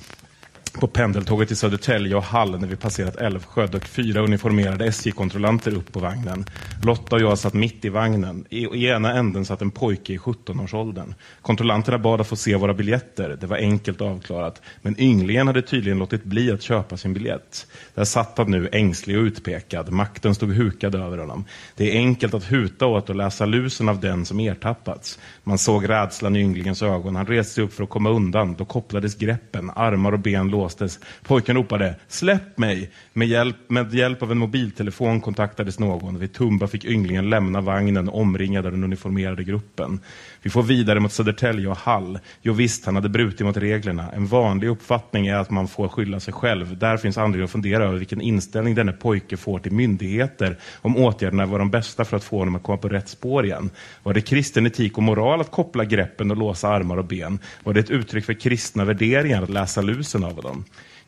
[0.73, 5.93] På pendeltåget till Södertälje och Hall när vi passerat Älvsjö dök fyra uniformerade SJ-kontrollanter upp
[5.93, 6.45] på vagnen.
[6.83, 8.45] Lotta och jag satt mitt i vagnen.
[8.51, 11.15] I, I ena änden satt en pojke i 17-årsåldern.
[11.43, 13.37] Kontrollanterna bad att få se våra biljetter.
[13.41, 14.63] Det var enkelt avklarat.
[14.83, 17.67] Men ynglingen hade tydligen låtit bli att köpa sin biljett.
[17.95, 19.93] Där satt han nu ängslig och utpekad.
[19.93, 21.45] Makten stod hukad över honom.
[21.77, 25.19] Det är enkelt att huta åt och läsa lusen av den som ertappats.
[25.45, 27.17] Man såg rädslan i ynglingens ögon.
[27.17, 28.55] Han reste sig upp för att komma undan.
[28.55, 29.71] Då kopplades greppen.
[29.77, 30.99] Armar och ben låstes.
[31.23, 36.19] Pojken ropade ”Släpp mig!” Med hjälp, med hjälp av en mobiltelefon kontaktades någon.
[36.19, 40.01] Vid Tumba fick ynglingen lämna vagnen omringad av den uniformerade gruppen.
[40.43, 42.19] Vi får vidare mot Södertälje och Hall.
[42.43, 44.11] Jo visst, han hade brutit mot reglerna.
[44.13, 46.79] En vanlig uppfattning är att man får skylla sig själv.
[46.79, 51.47] Där finns anledning att fundera över vilken inställning denne pojke får till myndigheter om åtgärderna
[51.47, 53.71] var de bästa för att få honom att komma på rätt spår igen.
[54.03, 57.39] Var det kristen etik och moral att koppla greppen och låsa armar och ben?
[57.65, 60.50] Var det ett uttryck för kristna värderingar att läsa lusen av dem?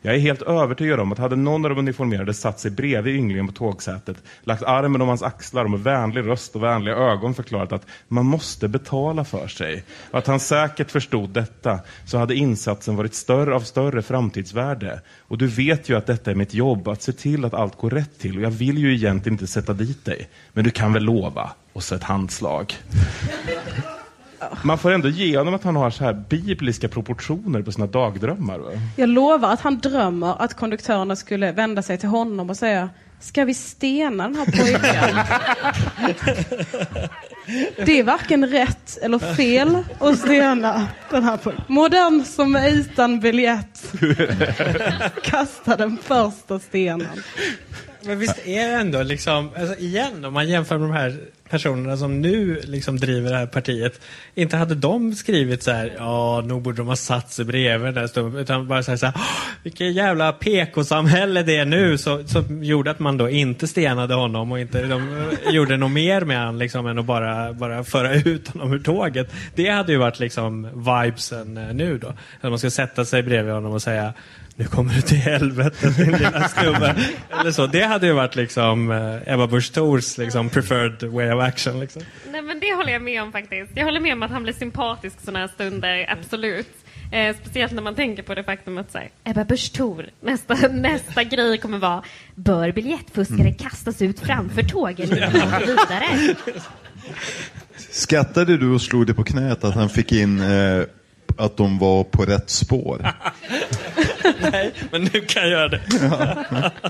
[0.05, 3.47] Jag är helt övertygad om att hade någon av de uniformerade satt sig bredvid ynglingen
[3.47, 7.71] på tågsätet, lagt armen om hans axlar och med vänlig röst och vänliga ögon förklarat
[7.71, 9.83] att man måste betala för sig.
[10.11, 15.01] Och att han säkert förstod detta, så hade insatsen varit större av större framtidsvärde.
[15.19, 17.89] Och du vet ju att detta är mitt jobb, att se till att allt går
[17.89, 18.37] rätt till.
[18.37, 20.29] Och jag vill ju egentligen inte sätta dit dig.
[20.53, 21.51] Men du kan väl lova?
[21.73, 22.75] Och så ett handslag.
[24.63, 28.59] Man får ändå ge honom att han har så här bibliska proportioner på sina dagdrömmar.
[28.59, 28.71] Va?
[28.95, 32.89] Jag lovar att han drömmer att konduktörerna skulle vända sig till honom och säga
[33.23, 35.19] Ska vi stena den här pojken?
[37.85, 41.63] Det är varken rätt eller fel att stena den här pojken.
[41.67, 43.72] Må den som är utan biljett
[45.23, 47.21] kasta den första stenen.
[48.05, 51.17] Men visst är det ändå liksom, alltså igen om man jämför med de här
[51.53, 54.01] personerna som nu liksom driver det här partiet.
[54.35, 58.09] Inte hade de skrivit så här, ja nog borde de ha satt sig bredvid den
[58.13, 58.39] där.
[58.39, 59.15] Utan bara så här, så här
[59.63, 61.97] vilket jävla PK-samhälle det är nu.
[61.97, 66.21] Så, som gjorde att man då inte stenade honom och inte de, gjorde något mer
[66.21, 69.33] med honom liksom, än att bara, bara föra ut honom ur tåget.
[69.55, 72.13] Det hade ju varit liksom vibesen eh, nu då.
[72.41, 74.13] Att man ska sätta sig bredvid honom och säga
[74.55, 76.95] nu kommer du till helvete din lilla snubbe.
[77.39, 77.67] Eller så.
[77.67, 81.79] Det hade ju varit liksom eh, Ebba Busch Thors liksom, preferred way of action.
[81.79, 82.01] Liksom.
[82.31, 83.71] Nej men det håller jag med om faktiskt.
[83.75, 86.69] Jag håller med om att han blir sympatisk sådana här stunder, absolut.
[87.11, 90.53] Eh, speciellt när man tänker på det faktum att så här, Ebba Busch Thor, nästa,
[90.71, 92.03] nästa grej kommer vara
[92.35, 96.35] Bör biljettfuskare kastas ut framför tågen går vidare?
[97.75, 100.83] Skattade du och slog dig på knät att han fick in eh,
[101.37, 103.11] att de var på rätt spår?
[104.51, 105.81] Nej, men nu kan jag göra det.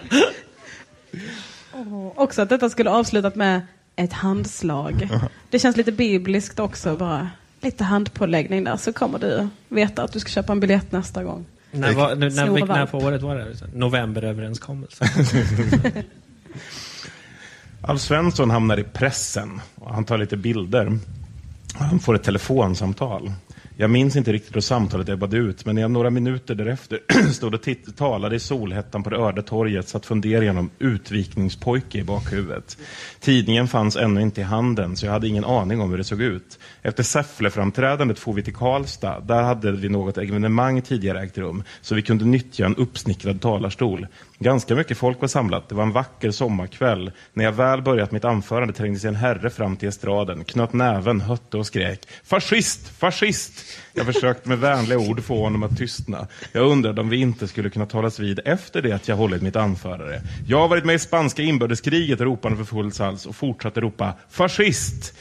[1.73, 3.61] Oh, också att detta skulle avslutat med
[3.95, 5.09] ett handslag.
[5.49, 7.29] Det känns lite bibliskt också bara.
[7.61, 11.45] Lite handpåläggning där så kommer du veta att du ska köpa en biljett nästa gång.
[11.71, 13.55] När, var, när, när, när på året var det?
[13.73, 15.07] Novemberöverenskommelsen.
[17.81, 20.99] Alf Svensson hamnar i pressen och han tar lite bilder.
[21.73, 23.31] Han får ett telefonsamtal.
[23.75, 26.99] Jag minns inte riktigt hur samtalet ebbade ut, men när jag några minuter därefter
[27.31, 27.61] stod och
[27.95, 32.77] talade i solhettan på det öde torget satt funderingen om utvikningspojke i bakhuvudet.
[33.19, 36.21] Tidningen fanns ännu inte i handen, så jag hade ingen aning om hur det såg
[36.21, 36.59] ut.
[36.81, 39.19] Efter Säffle-framträdandet for vi till Karlstad.
[39.19, 44.07] Där hade vi något evenemang tidigare ägt rum, så vi kunde nyttja en uppsnickrad talarstol.
[44.39, 45.69] Ganska mycket folk var samlat.
[45.69, 47.11] Det var en vacker sommarkväll.
[47.33, 51.21] När jag väl börjat mitt anförande trängde sig en herre fram till estraden, knöt näven,
[51.21, 52.89] hötte och skrek ”Fascist!
[52.97, 56.27] Fascist!” Jag försökte med vänliga ord få honom att tystna.
[56.51, 59.55] Jag undrade om vi inte skulle kunna talas vid efter det att jag hållit mitt
[59.55, 60.21] anförande.
[60.47, 65.13] Jag har varit med i spanska inbördeskriget, ropade för full hals och fortsatte ropa ”Fascist!”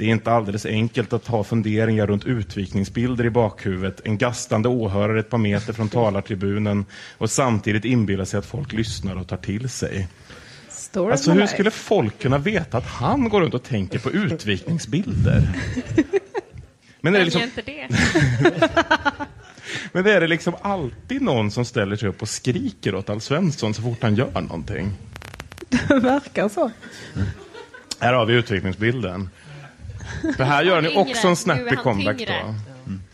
[0.00, 5.20] Det är inte alldeles enkelt att ha funderingar runt utvikningsbilder i bakhuvudet, en gastande åhörare
[5.20, 6.84] ett par meter från talartribunen
[7.18, 10.08] och samtidigt inbilla sig att folk lyssnar och tar till sig.
[10.68, 15.48] Story Alltså hur skulle folk kunna veta att han går runt och tänker på utvikningsbilder?
[17.00, 17.88] Men är det liksom, inte det?
[19.92, 23.74] men är det liksom alltid någon som ställer sig upp och skriker åt Alf Svensson
[23.74, 24.92] så fort han gör någonting?
[25.68, 26.70] Det verkar så.
[28.00, 29.30] Här har vi utvikningsbilden.
[30.36, 32.42] För här gör han ju också en han comeback tyngre.
[32.46, 32.54] då.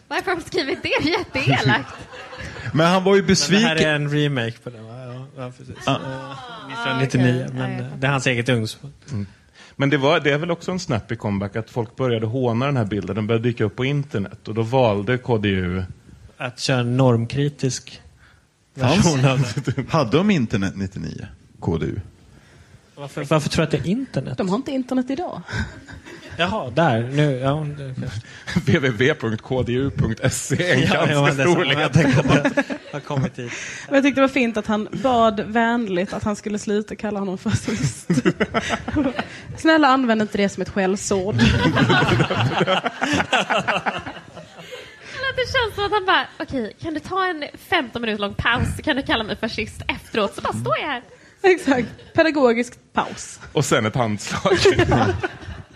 [0.08, 0.92] Varför har de skrivit det?
[1.02, 1.94] Det jätteelakt.
[2.72, 3.88] Men han var ju Men det här besviken.
[3.88, 5.26] är en remake på den va?
[5.36, 5.88] Ja, precis.
[5.88, 5.94] Ah.
[5.94, 9.26] Eh, 1999, men eh, det är hans eget ungdomsförbund.
[9.76, 12.76] Men det, var, det är väl också en snappy comeback att folk började håna den
[12.76, 13.16] här bilden.
[13.16, 15.82] Den började dyka upp på internet och då valde KDU
[16.36, 18.00] Att köra en normkritisk
[18.74, 19.88] version av det.
[19.92, 21.26] Hade de internet 99?
[21.60, 22.00] KDU?
[22.94, 24.38] Varför, varför tror du att det är internet?
[24.38, 25.42] De har inte internet idag.
[26.38, 27.08] Jaha, där.
[27.12, 27.54] Nu, ja,
[28.66, 32.64] www.kdu.se en ja, ganska stor Jag ledtråd.
[33.90, 37.38] jag tyckte det var fint att han bad vänligt att han skulle sluta kalla honom
[37.38, 38.10] fascist.
[39.56, 41.34] Snälla använd inte det som ett skällsord.
[45.36, 48.76] Det känns som att han bara, okej, kan du ta en 15 minuter lång paus
[48.76, 51.02] så kan du kalla mig fascist efteråt, så bara står jag här.
[51.42, 51.88] Exakt.
[52.14, 53.40] Pedagogisk paus.
[53.52, 54.58] Och sen ett handslag.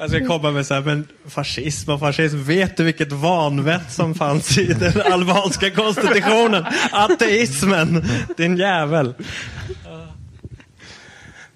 [0.00, 3.92] Alltså, jag ska komma med så här, men fascism och fascism, vet du vilket vanvett
[3.92, 6.64] som fanns i den albanska konstitutionen?
[6.92, 8.04] Ateismen,
[8.36, 9.14] din jävel.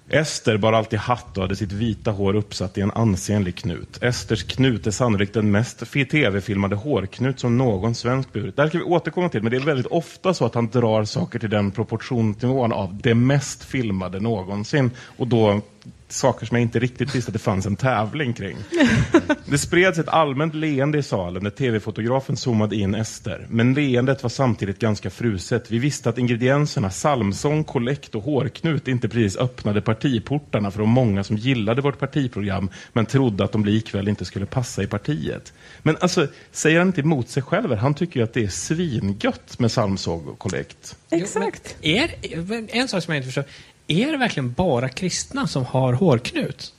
[0.09, 4.03] Ester bar alltid hatt och hade sitt vita hår uppsatt i en ansenlig knut.
[4.03, 8.55] Esters knut är sannolikt den mest tv-filmade hårknut som någon svensk burit.
[8.55, 11.03] Det här ska vi återkomma till, men det är väldigt ofta så att han drar
[11.03, 14.91] saker till den proportionsnivån av det mest filmade någonsin.
[15.17, 15.61] Och då
[16.07, 18.57] saker som jag inte riktigt visste att det fanns en tävling kring.
[19.45, 23.47] Det spreds ett allmänt leende i salen när tv-fotografen zoomade in Ester.
[23.49, 25.71] Men leendet var samtidigt ganska fruset.
[25.71, 31.23] Vi visste att ingredienserna psalmsång, kollekt och hårknut inte precis öppnade partiportarna för de många
[31.23, 35.53] som gillade vårt partiprogram men trodde att de likväl inte skulle passa i partiet.
[35.83, 37.75] Men alltså, säger han inte emot sig själv?
[37.75, 40.95] Han tycker ju att det är svingött med psalmsång och kollekt.
[41.09, 41.75] Exakt.
[41.81, 42.11] Är,
[42.45, 43.45] men en sak som jag inte förstår.
[43.87, 46.73] Är det verkligen bara kristna som har hårknut?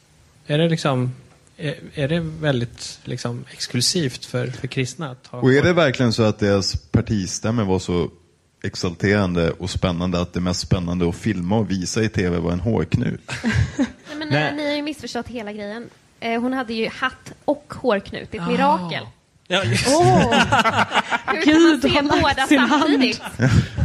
[0.47, 1.13] Är det liksom...
[1.57, 6.13] är, är det väldigt liksom, exklusivt för, för kristna att ha Och är det verkligen
[6.13, 8.11] så att deras partistämmor var så
[8.65, 12.61] exalterande och spännande att det mest spännande att filma och visa i tv var en
[12.61, 13.31] hårknut?
[13.77, 13.87] Nej,
[14.19, 14.55] men, Nej.
[14.57, 15.89] Ni har ju missförstått hela grejen.
[16.21, 18.29] Eh, hon hade ju hatt och hårknut.
[18.31, 18.51] Det är ett Ah.
[18.51, 19.03] mirakel.
[19.49, 19.87] Ja, just.
[19.89, 20.35] Åh!
[21.27, 23.23] Hur Gud man se lagt båda samtidigt?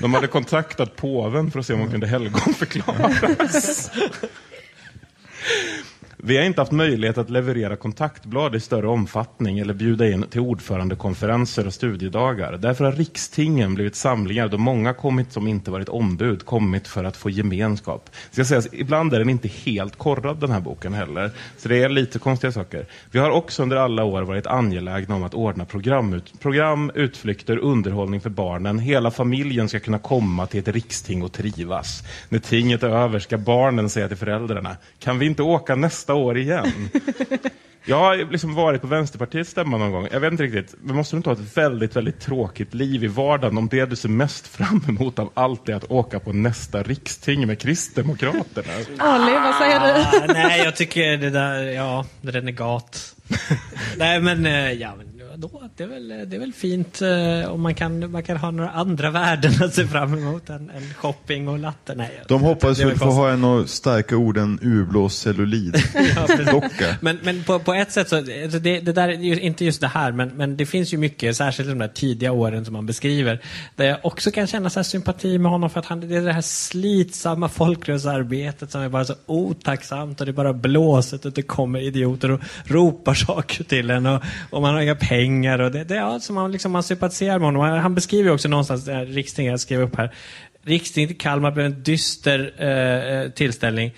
[0.00, 3.90] De hade kontaktat påven för att se om hon kunde helgonförklaras.
[6.26, 10.40] Vi har inte haft möjlighet att leverera kontaktblad i större omfattning eller bjuda in till
[10.40, 12.52] ordförandekonferenser och studiedagar.
[12.52, 17.16] Därför har rikstingen blivit samlingar då många kommit som inte varit ombud, kommit för att
[17.16, 18.10] få gemenskap.
[18.30, 21.88] Ska sägas, ibland är den inte helt korrad den här boken heller, så det är
[21.88, 22.86] lite konstiga saker.
[23.10, 27.58] Vi har också under alla år varit angelägna om att ordna program, ut, program utflykter,
[27.58, 28.78] underhållning för barnen.
[28.78, 32.02] Hela familjen ska kunna komma till ett riksting och trivas.
[32.28, 36.38] När tinget är över ska barnen säga till föräldrarna, kan vi inte åka nästa år
[36.38, 36.72] igen?
[37.86, 40.08] Jag har liksom varit på Vänsterpartiets stämma någon gång.
[40.12, 40.74] Jag vet inte riktigt.
[40.82, 43.96] Men måste du inte ha ett väldigt, väldigt tråkigt liv i vardagen om det du
[43.96, 48.72] ser mest fram emot av allt är att åka på nästa riksting med Kristdemokraterna?
[48.98, 49.86] Ali, vad säger du?
[49.86, 53.14] Ah, nej, jag tycker det där, ja, renegat.
[53.96, 55.13] nej, men eh, ja, men
[55.52, 58.50] då, det, är väl, det är väl fint eh, om man kan, man kan ha
[58.50, 61.94] några andra värden att se fram emot än, än shopping och latte.
[61.94, 65.74] Nej, De hoppas väl få ha en av starka orden urblåst cellulid.
[66.52, 66.96] Docka.
[67.00, 69.08] Men, men på, på ett sätt så, alltså det, det där
[69.40, 72.64] inte just det här, men, men det finns ju mycket, särskilt de där tidiga åren
[72.64, 73.40] som han beskriver,
[73.76, 76.32] där jag också kan känna så sympati med honom för att han, det är det
[76.32, 81.42] här slitsamma folkrörelsearbetet som är bara så otacksamt och det är bara blåset och det
[81.42, 85.84] kommer idioter och ropar saker till en och, och man har inga pengar och det,
[85.84, 87.62] det ja, som man, liksom, man sympatiserar med honom.
[87.62, 90.14] Han, han beskriver också någonstans, det här rikstinget jag skrev upp här,
[90.66, 93.94] Rikstinget i Kalmar blev en dyster eh, eh, tillställning.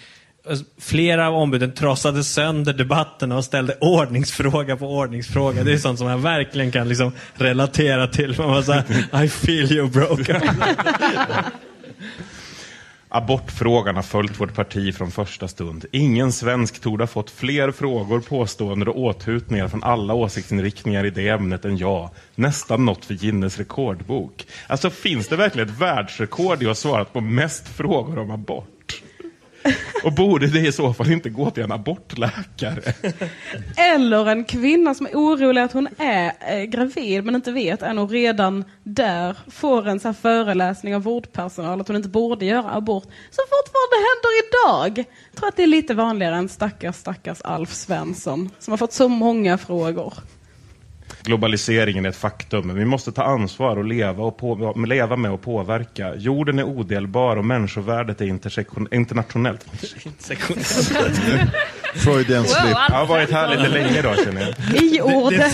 [0.80, 5.64] Flera av ombuden trossade sönder debatten och ställde ordningsfråga på ordningsfråga.
[5.64, 8.34] Det är sånt som man verkligen kan liksom relatera till.
[8.39, 10.41] Man var så här, I feel you broken.
[13.09, 15.84] Abortfrågan har följt vårt parti från första stund.
[15.92, 21.28] Ingen svensk torde ha fått fler frågor, påståenden och åthutningar från alla åsiktsinriktningar i det
[21.28, 22.11] ämnet än jag.
[22.34, 24.46] Nästan något för Guinness rekordbok.
[24.66, 28.76] Alltså finns det verkligen ett världsrekord i att ha svarat på mest frågor om abort?
[30.04, 32.92] Och borde det i så fall inte gå till en abortläkare?
[33.76, 37.98] Eller en kvinna som är orolig att hon är eh, gravid men inte vet än
[37.98, 42.74] och redan där får en så här föreläsning av vårdpersonal att hon inte borde göra
[42.74, 43.04] abort.
[43.04, 45.04] Som fortfarande händer idag.
[45.30, 48.92] Jag tror att det är lite vanligare än stackars, stackars Alf Svensson som har fått
[48.92, 50.14] så många frågor.
[51.22, 55.30] Globaliseringen är ett faktum, men vi måste ta ansvar och leva, och på, leva med
[55.30, 56.14] och påverka.
[56.14, 58.24] Jorden är odelbar och människovärdet är
[58.94, 59.66] internationellt.
[61.94, 62.76] Freudian Wow, slip.
[62.76, 64.82] Alf Jag har varit här lite länge idag känner jag.
[64.82, 65.52] I Det är ordet.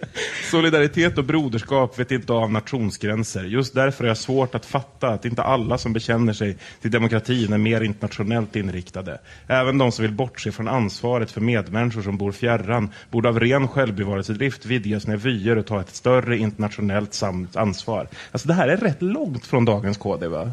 [0.50, 3.44] Solidaritet och broderskap vet inte av nationsgränser.
[3.44, 7.52] Just därför är jag svårt att fatta att inte alla som bekänner sig till demokratin
[7.52, 9.20] är mer internationellt inriktade.
[9.46, 13.68] Även de som vill bortse från ansvaret för medmänniskor som bor fjärran borde av ren
[13.68, 17.22] självbevarelsedrift vidga sina vyer och ta ett större internationellt
[17.54, 18.08] ansvar.
[18.32, 20.50] Alltså det här är rätt långt från dagens KD va?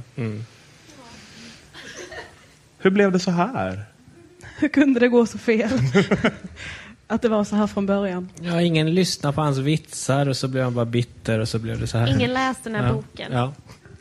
[2.78, 3.84] Hur blev det så här?
[4.57, 5.70] Hur kunde det gå så fel?
[7.14, 8.30] Att det var så här från början.
[8.41, 11.80] Ja, ingen lyssnade på hans vitsar och så blev han bara bitter och så blev
[11.80, 12.07] det så här.
[12.16, 12.93] Ingen läste den här ja.
[12.93, 13.32] boken.
[13.32, 13.53] Ja.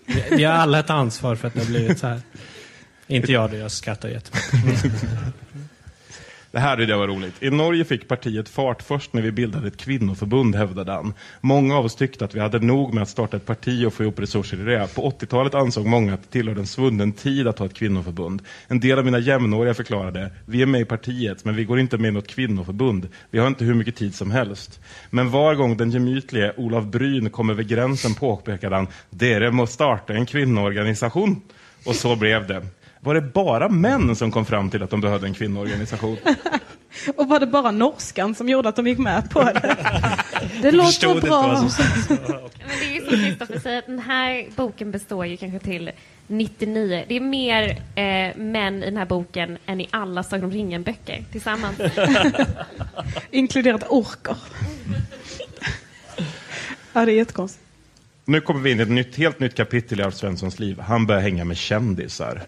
[0.06, 2.20] Vi, vi har alla ett ansvar för att det har blivit så här.
[3.06, 4.92] Inte jag då, jag skrattar jättemycket.
[6.52, 7.42] Det här är det var roligt.
[7.42, 11.14] I Norge fick partiet fart först när vi bildade ett kvinnoförbund, hävdade han.
[11.40, 14.02] Många av oss tyckte att vi hade nog med att starta ett parti och få
[14.02, 14.94] ihop resurser i det.
[14.94, 18.42] På 80-talet ansåg många att det tillhörde en svunnen tid att ha ett kvinnoförbund.
[18.68, 21.98] En del av mina jämnåriga förklarade, vi är med i partiet, men vi går inte
[21.98, 23.08] med i något kvinnoförbund.
[23.30, 24.80] Vi har inte hur mycket tid som helst.
[25.10, 30.12] Men var gång den gemytlige Olav Bryn kom över gränsen påpekade han, dere måste starta
[30.12, 31.42] en kvinnoorganisation.
[31.84, 32.62] Och så blev det.
[33.04, 36.16] Var det bara män som kom fram till att de behövde en kvinnoorganisation?
[37.16, 39.76] Och var det bara norskan som gjorde att de gick med på det?
[40.62, 41.56] Det låter bra.
[41.56, 45.58] som Men det är ju som Kristoffer säger, att den här boken består ju kanske
[45.58, 45.90] till
[46.26, 47.04] 99.
[47.08, 51.24] Det är mer eh, män i den här boken än i alla Sagan om ringen-böcker
[51.32, 51.78] tillsammans.
[53.30, 54.36] Inkluderat orker.
[56.92, 57.64] Ja, det är jättekonstigt.
[58.24, 60.80] Nu kommer vi in i ett nytt, helt nytt kapitel i Alf Svenssons liv.
[60.80, 62.42] Han börjar hänga med kändisar.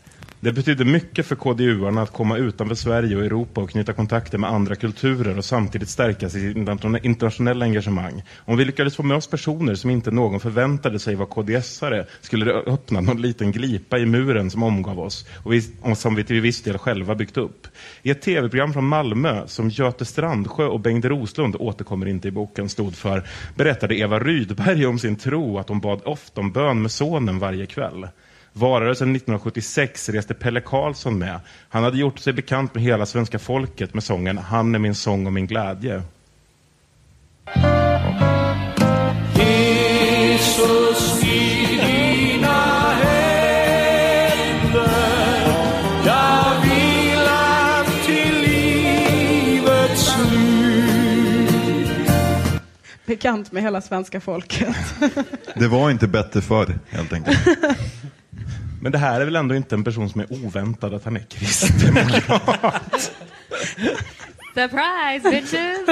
[0.45, 4.51] Det betyder mycket för KDU-arna att komma utanför Sverige och Europa och knyta kontakter med
[4.51, 6.57] andra kulturer och samtidigt stärka sitt
[7.03, 8.23] internationella engagemang.
[8.45, 12.45] Om vi lyckades få med oss personer som inte någon förväntade sig var KDS-are skulle
[12.45, 16.25] det öppna någon liten glipa i muren som omgav oss och, vi, och som vi
[16.25, 17.67] till viss del själva byggt upp.
[18.03, 22.69] I ett tv-program från Malmö som Göte Strandsjö och Bengt Roslund återkommer inte i boken
[22.69, 23.23] stod för
[23.55, 27.67] berättade Eva Rydberg om sin tro att hon bad ofta om bön med sonen varje
[27.67, 28.07] kväll.
[28.57, 31.41] Valrörelsen 1976 reste Pelle Karlsson med.
[31.69, 35.27] Han hade gjort sig bekant med hela svenska folket med sången Han är min sång
[35.27, 36.03] och min glädje.
[39.37, 43.35] Jesus i dina händer
[46.07, 51.49] Jag vilar till livets slut
[53.07, 54.77] Bekant med hela svenska folket.
[55.55, 57.39] Det var inte bättre förr, helt enkelt.
[58.85, 61.21] Men det här är väl ändå inte en person som är oväntad att han är
[61.21, 63.13] kristdemokrat?
[64.55, 65.89] Surprise bitches!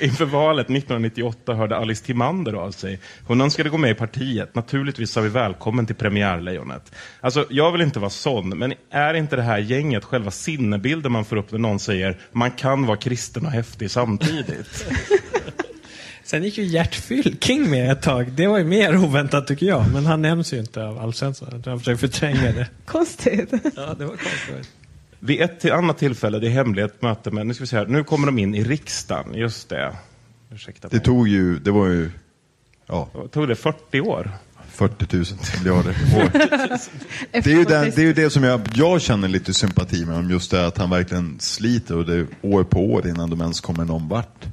[0.00, 3.00] Inför valet 1998 hörde Alice Timander av sig.
[3.26, 4.54] Hon önskade gå med i partiet.
[4.54, 6.94] Naturligtvis sa vi välkommen till premiärlejonet.
[7.20, 11.24] Alltså, jag vill inte vara sån, men är inte det här gänget själva sinnebilden man
[11.24, 14.86] får upp när någon säger man kan vara kristen och häftig samtidigt?
[16.26, 18.32] Sen gick ju Gert Fylking med ett tag.
[18.32, 19.92] Det var ju mer oväntat tycker jag.
[19.92, 21.62] Men han nämns ju inte av Alf Svensson.
[21.66, 22.68] Han försöker förtränga det.
[22.84, 23.52] Konstigt.
[23.76, 24.70] Ja, det var konstigt.
[25.20, 27.86] Vid ett till annat tillfälle, det är hemligt möte med, nu ska vi se här,
[27.86, 29.96] nu kommer de in i riksdagen, just det.
[30.54, 31.04] Ursäkta Det mig.
[31.04, 32.10] tog ju, det var ju,
[32.86, 34.30] ja, Tog det 40 år?
[34.68, 35.24] 40 000
[35.58, 36.30] miljarder år.
[37.32, 40.16] Det är ju, den, det, är ju det som jag, jag känner lite sympati med
[40.16, 43.40] om just det att han verkligen sliter och det är år på år innan de
[43.40, 44.44] ens kommer någon vart.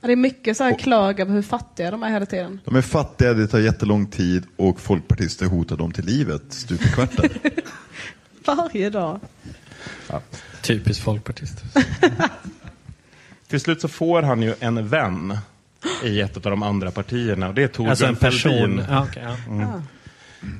[0.00, 2.60] Ja, det är mycket så här klag över hur fattiga de är hela tiden.
[2.64, 6.88] De är fattiga, det tar jättelång tid och folkpartister hotar dem till livet stup i
[6.88, 7.30] kvarten.
[8.46, 9.20] Varje dag.
[10.62, 11.62] Typiskt folkpartist.
[13.48, 15.38] Till slut så får han ju en vän
[16.04, 18.52] i ett av de andra partierna och det är Torbjörn Alltså en person.
[18.52, 18.84] Fälldin.
[18.90, 19.52] Ja, okej, ja.
[19.52, 19.82] Mm.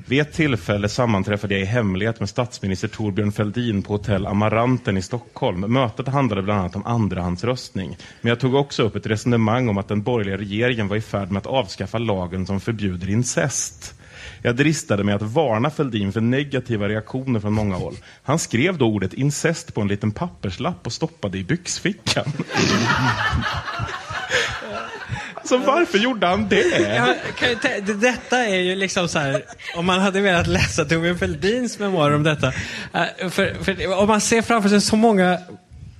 [0.07, 5.01] Vid ett tillfälle sammanträffade jag i hemlighet med statsminister Torbjörn Fälldin på hotell Amaranten i
[5.01, 5.73] Stockholm.
[5.73, 7.97] Mötet handlade bland annat om andrahandsröstning.
[8.21, 11.31] Men jag tog också upp ett resonemang om att den borgerliga regeringen var i färd
[11.31, 13.93] med att avskaffa lagen som förbjuder incest.
[14.41, 17.95] Jag dristade mig att varna Fälldin för negativa reaktioner från många håll.
[18.23, 22.25] Han skrev då ordet incest på en liten papperslapp och stoppade i byxfickan.
[25.51, 26.95] Så varför gjorde han det?
[26.95, 29.43] Ja, kan detta är ju liksom så här,
[29.75, 32.47] om man hade velat läsa Torbjörn Fälldins memoarer om detta.
[32.47, 35.39] Eh, för, för om man ser framför sig så många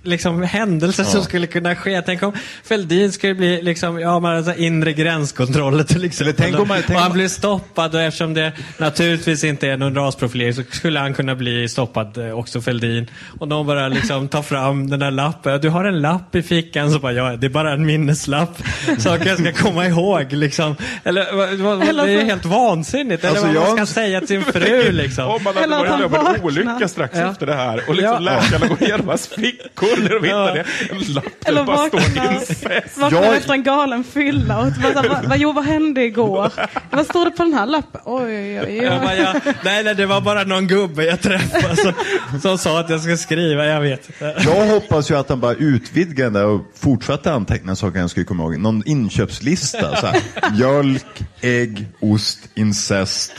[0.03, 2.01] liksom, händelser som skulle kunna ske.
[2.01, 2.33] Tänk om
[2.63, 6.35] Fälldin skulle bli liksom, ja, man har så här inre gränskontroller till exempel.
[6.37, 9.77] tänk om man- tänk och om han blir stoppad och eftersom det naturligtvis inte är
[9.77, 13.07] någon rasprofilering så skulle han kunna bli stoppad eh, också Fälldin.
[13.39, 15.61] Och någon bara liksom tar fram den där lappen.
[15.61, 18.57] Du har en lapp i fickan så bara, ja, det är bara en minneslapp.
[18.97, 20.75] Saker jag ska komma ihåg liksom.
[21.03, 23.23] Eller, vad- vad- Eller det är helt vansinnigt.
[23.23, 25.25] Eller Alltså, vad man jag- ska säga till sin fru liksom.
[25.31, 27.31] Om man hade Eller varit med om en olycka strax Ja.
[27.31, 28.19] efter det här och liksom Ja.
[28.19, 31.85] läkarna går igenom hans fickor där de hittade en lapp där Eller det bara
[32.33, 32.97] incest.
[32.97, 36.03] vaknar Jag- efter en galen fylla och bara, så här, vad, vad, jo, vad hände
[36.03, 36.51] igår?
[36.91, 38.01] Vad står det på den här lappen?
[38.05, 38.89] Oj, oj, oj.
[38.89, 39.33] Bara, ja,
[39.63, 41.93] nej, nej, det var bara någon gubbe jag träffade som,
[42.41, 43.65] som sa att jag ska skriva.
[43.65, 44.35] Jag vet inte.
[44.45, 48.43] Jag hoppas ju att han bara utvidgar det och fortsätter anteckna saker han skulle komma
[48.43, 48.57] ihåg.
[48.59, 49.95] Någon inköpslista.
[49.95, 50.21] Så här.
[50.51, 51.05] Mjölk,
[51.41, 53.33] ägg, ost, incest,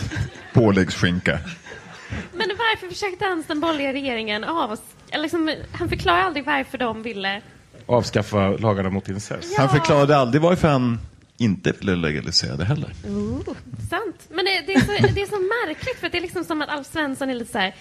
[0.55, 1.39] påläggsskinka.
[2.33, 4.79] Men varför försökte ens den borgerliga regeringen av
[5.11, 7.43] eller liksom, Han förklarar aldrig varför de ville...
[7.87, 9.59] Avskaffa lagarna mot incest.
[9.59, 10.99] Han förklarade aldrig varför han
[11.37, 12.91] inte ville legalisera det heller.
[13.07, 13.55] Oh,
[13.91, 14.29] sant.
[14.31, 16.69] Men det, det, är så, det är så märkligt för det är liksom som att
[16.69, 17.75] Alf Svensson är lite så här.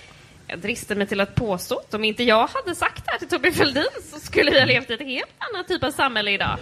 [0.47, 3.27] Jag dristar mig till att påstå att om inte jag hade sagt det här till
[3.27, 6.57] Torbjörn Fälldin så skulle vi ha levt i ett helt annat typ av samhälle idag.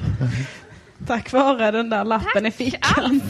[1.08, 3.22] Tack vare den där lappen i fickan.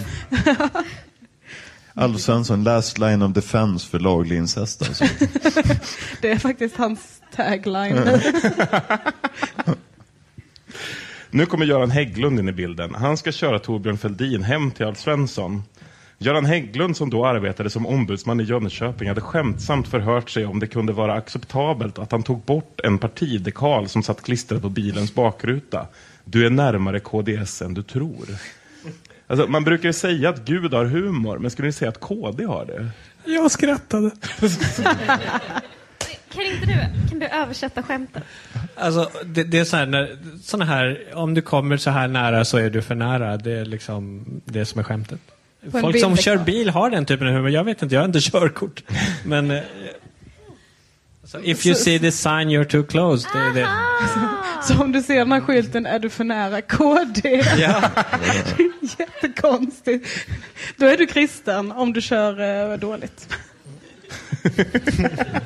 [1.94, 4.88] Alf Svensson, last line of defense för laglig incest.
[4.88, 5.04] Alltså.
[6.22, 8.00] Det är faktiskt hans tagline.
[11.32, 12.96] Nu kommer Göran Hägglund in i bilden.
[12.96, 15.64] Han ska köra Torbjörn Fälldin hem till Alf Svensson.
[16.18, 20.68] Göran Hägglund som då arbetade som ombudsman i Jönköping hade skämtsamt förhört sig om det
[20.68, 25.88] kunde vara acceptabelt att han tog bort en partidekal som satt klistrad på bilens bakruta.
[26.26, 28.26] Du är närmare KDS än du tror.
[29.30, 32.46] Alltså, man brukar ju säga att Gud har humor, men skulle ni säga att KD
[32.46, 32.90] har det?
[33.26, 34.12] Jag skrattade.
[36.34, 38.24] Kan inte du, kan du översätta skämtet?
[38.76, 42.46] Alltså, det, det är så här, när, såna här, om du kommer så här nära
[42.46, 43.38] så är du för nära.
[43.38, 45.20] Det är liksom det som är skämtet.
[45.72, 47.50] Folk som kör bil har den typen av humor.
[47.50, 48.84] Jag vet inte, jag har inte körkort.
[49.26, 49.62] Men...
[51.32, 53.28] Så if you see the sign you're too close.
[53.34, 53.68] Det är det.
[54.64, 57.44] Så om du ser den här skylten, är du för nära KD?
[57.58, 57.82] Ja.
[59.00, 60.08] Jättekonstigt.
[60.78, 63.38] Då är du kristen om du kör eh, dåligt.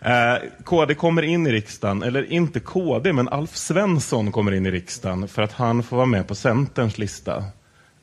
[0.00, 4.70] Eh, KD kommer in i riksdagen, eller inte KD, men Alf Svensson kommer in i
[4.70, 7.44] riksdagen för att han får vara med på Centerns lista.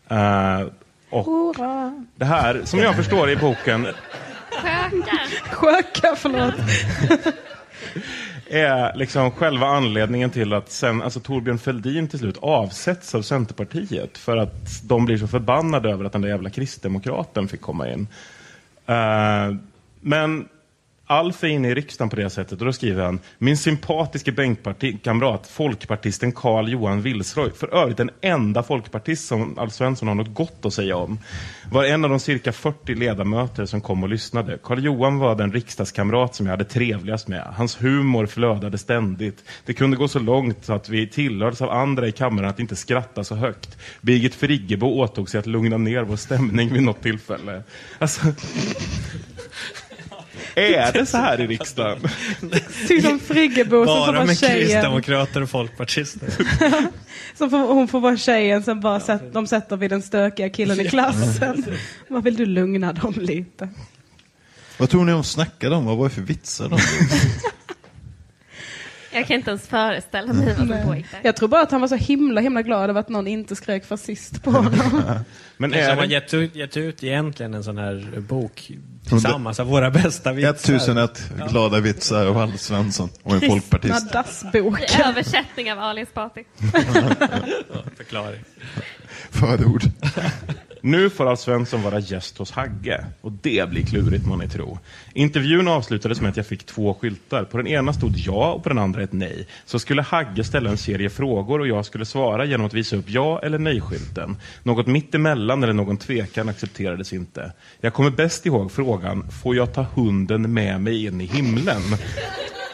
[0.07, 0.61] Eh,
[1.09, 2.05] och Hurra!
[2.15, 3.87] det här, som jag förstår i boken,
[5.51, 6.53] Sjöka, förlåt.
[8.49, 14.17] är liksom själva anledningen till att sen, alltså Torbjörn Fälldin till slut avsätts av Centerpartiet
[14.17, 18.07] för att de blir så förbannade över att den där jävla kristdemokraten fick komma in.
[18.85, 19.55] Eh,
[20.01, 20.47] men
[21.07, 25.47] Alf är inne i riksdagen på det sättet och då skriver han Min sympatiske bänkkamrat,
[25.47, 30.65] folkpartisten Carl Johan Wilsroy, för övrigt den enda folkpartist som Alf Svensson har något gott
[30.65, 31.19] att säga om,
[31.71, 34.59] var en av de cirka 40 ledamöter som kom och lyssnade.
[34.63, 37.43] Carl Johan var den riksdagskamrat som jag hade trevligast med.
[37.55, 39.43] Hans humor flödade ständigt.
[39.65, 42.75] Det kunde gå så långt så att vi tillhördes av andra i kammaren att inte
[42.75, 43.77] skratta så högt.
[44.01, 47.63] Birgit Friggebo åtog sig att lugna ner vår stämning vid något tillfälle.
[47.99, 48.21] Alltså,
[50.55, 51.99] är det så här i riksdagen?
[52.87, 54.59] Typ som Friggebo som får Bara vara med tjejen.
[54.59, 56.29] kristdemokrater och folkpartister.
[57.37, 60.79] Som får, hon får vara tjejen som bara sätt, de sätter vid den stökiga killen
[60.79, 61.65] i klassen.
[62.07, 63.69] Vad vill du lugna dem lite?
[64.77, 65.85] Vad tror ni de snackade om?
[65.85, 66.79] Vad var det för vitsar de
[69.15, 71.19] Jag kan inte ens föreställa mig vad som pågick där.
[71.23, 73.85] Jag tror bara att han var så himla himla glad över att någon inte skrek
[73.85, 74.73] fascist på honom.
[75.57, 78.71] Men är har det- gett ut, gett ut egentligen en sån här bok
[79.07, 80.51] tillsammans av våra bästa vitsar.
[80.75, 84.99] 1001 glada vitsar av Alf Svensson och en Kristna folkpartist.
[85.05, 86.43] Översättning av Alis party.
[87.97, 88.39] Förklaring.
[89.29, 89.83] Förord.
[90.85, 93.05] Nu får Alf Svensson vara gäst hos Hagge.
[93.21, 94.79] Och det blir klurigt må ni tro.
[95.13, 97.43] Intervjun avslutades med att jag fick två skyltar.
[97.43, 99.47] På den ena stod ja och på den andra ett nej.
[99.65, 103.09] Så skulle Hagge ställa en serie frågor och jag skulle svara genom att visa upp
[103.09, 104.37] ja eller nej-skylten.
[104.63, 107.51] Något mittemellan eller någon tvekan accepterades inte.
[107.81, 111.81] Jag kommer bäst ihåg frågan, får jag ta hunden med mig in i himlen?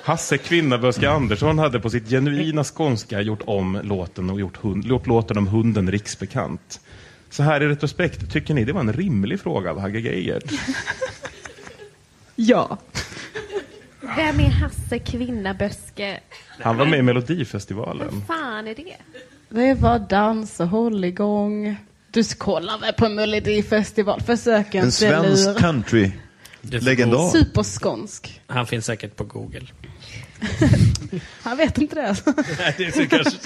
[0.03, 5.07] Hasse Kvinnaböske Andersson hade på sitt genuina skånska gjort om låten och gjort, hund, gjort
[5.07, 6.79] låten om hunden riksbekant.
[7.29, 10.51] Så här i retrospekt, tycker ni det var en rimlig fråga av Hagge Geigert?
[12.35, 12.77] Ja.
[14.15, 16.19] Vem är Hasse Kvinnaböske?
[16.59, 18.07] Han var med i Melodifestivalen.
[18.27, 18.95] Vad fan är det?
[19.49, 21.75] Det var dans och håll igång.
[22.11, 24.21] Du kollar väl på Melodifestival?
[24.21, 25.59] Försök En inte svensk lura.
[25.59, 26.11] country.
[26.61, 27.29] Legendar.
[27.29, 28.41] Superskånsk.
[28.47, 29.67] Han finns säkert på Google.
[31.41, 32.09] Han vet inte det.
[32.09, 32.33] Alltså.
[32.59, 33.39] Nej, det är så kanske...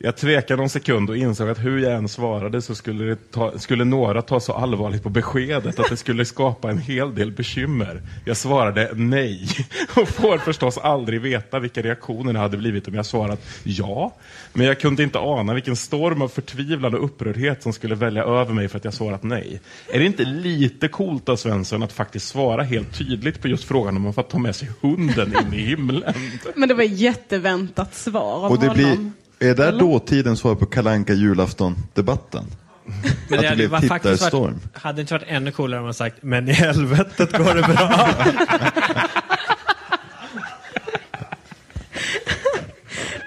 [0.00, 3.58] Jag tvekade någon sekund och insåg att hur jag än svarade så skulle, det ta,
[3.58, 8.02] skulle några ta så allvarligt på beskedet att det skulle skapa en hel del bekymmer.
[8.24, 9.48] Jag svarade nej
[9.96, 14.14] och får förstås aldrig veta vilka reaktionerna hade blivit om jag svarat ja.
[14.52, 18.54] Men jag kunde inte ana vilken storm av förtvivlan och upprördhet som skulle välja över
[18.54, 19.60] mig för att jag svarat nej.
[19.92, 23.96] Är det inte lite coolt av Svensson att faktiskt svara helt tydligt på just frågan
[23.96, 26.14] om man får ta med sig hunden in i himlen?
[26.54, 28.74] Men det var ett jätteväntat svar av Och det honom.
[28.74, 29.78] blir, är det Eller?
[29.78, 32.44] dåtidens svar på Kalanka julafton-debatten?
[32.84, 35.84] Men Att det det hade, blev var faktiskt varit, hade inte varit ännu coolare om
[35.84, 38.08] man sagt men i helvetet går det bra.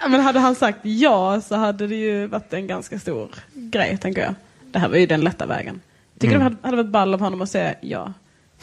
[0.09, 4.21] Men hade han sagt ja så hade det ju varit en ganska stor grej, tänker
[4.21, 4.35] jag.
[4.71, 5.81] Det här var ju den lätta vägen.
[6.19, 6.39] Tycker Mm.
[6.39, 8.13] det hade, hade varit ball av honom att säga ja.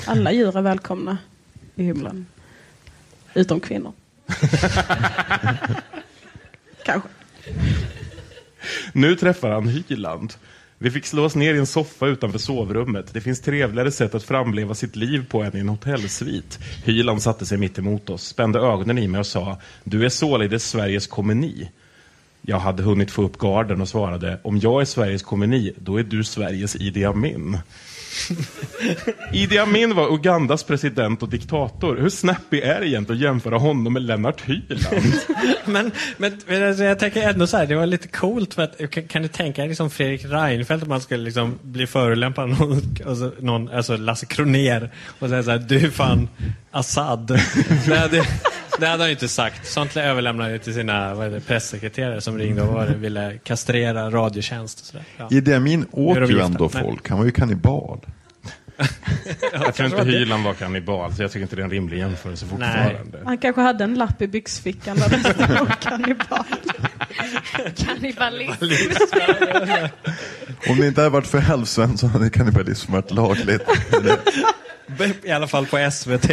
[0.07, 1.19] Alla djur är välkomna
[1.75, 2.27] i himlen.
[3.35, 3.93] Utom kvinnor.
[6.85, 7.09] Kanske.
[8.93, 10.35] Nu träffar han Hyland.
[10.81, 13.15] Vi fick slå oss ner i en soffa utanför sovrummet.
[13.15, 16.59] Det finns trevligare sätt att framleva sitt liv på än i en hotellsvit.
[16.85, 20.71] Hyland satte sig mitt emot oss, spände ögonen i mig och sa Du är således
[20.71, 21.71] Sveriges komeni.
[22.43, 26.03] Jag hade hunnit få upp garden och svarade Om jag är Sveriges komeni, då är
[26.03, 27.59] du Sveriges Idi Amin.
[29.33, 31.97] Idi Amin var Ugandas president och diktator.
[31.97, 35.13] Hur snappy är det egentligen att jämföra honom med Lennart Hyland?
[35.65, 38.91] men, men, men alltså, jag tänker ändå så här, det var lite coolt för att
[38.91, 42.51] kan, kan du tänka dig liksom Fredrik Reinfeldt om man skulle liksom bli förolämpad av
[42.51, 46.29] någon, alltså, någon, alltså Lasse Kroner och säga så här, du är fan
[46.71, 47.27] Assad.
[48.11, 48.27] det,
[48.79, 49.67] det hade han ju inte sagt.
[49.67, 54.11] Sånt överlämnade han till sina vad det, pressekreterare som ringde och var det, ville kastrera
[54.11, 55.05] Radiotjänst och sådär.
[55.17, 55.29] Ja.
[55.31, 56.83] Idi Amin åt ju ändå Nej.
[56.83, 57.09] folk.
[57.09, 58.01] Han var ju kannibal.
[59.53, 62.47] Jag tror inte Hyland var kannibal, så jag tycker inte det är en rimlig jämförelse
[62.47, 63.19] fortfarande.
[63.25, 66.45] Han kanske hade en lapp i byxfickan där det stod kannibal.
[67.77, 68.65] Kannibalism.
[70.69, 73.63] Om det inte hade varit för Alf Svensson hade kannibalism varit lagligt.
[75.25, 76.31] I alla fall på SVT.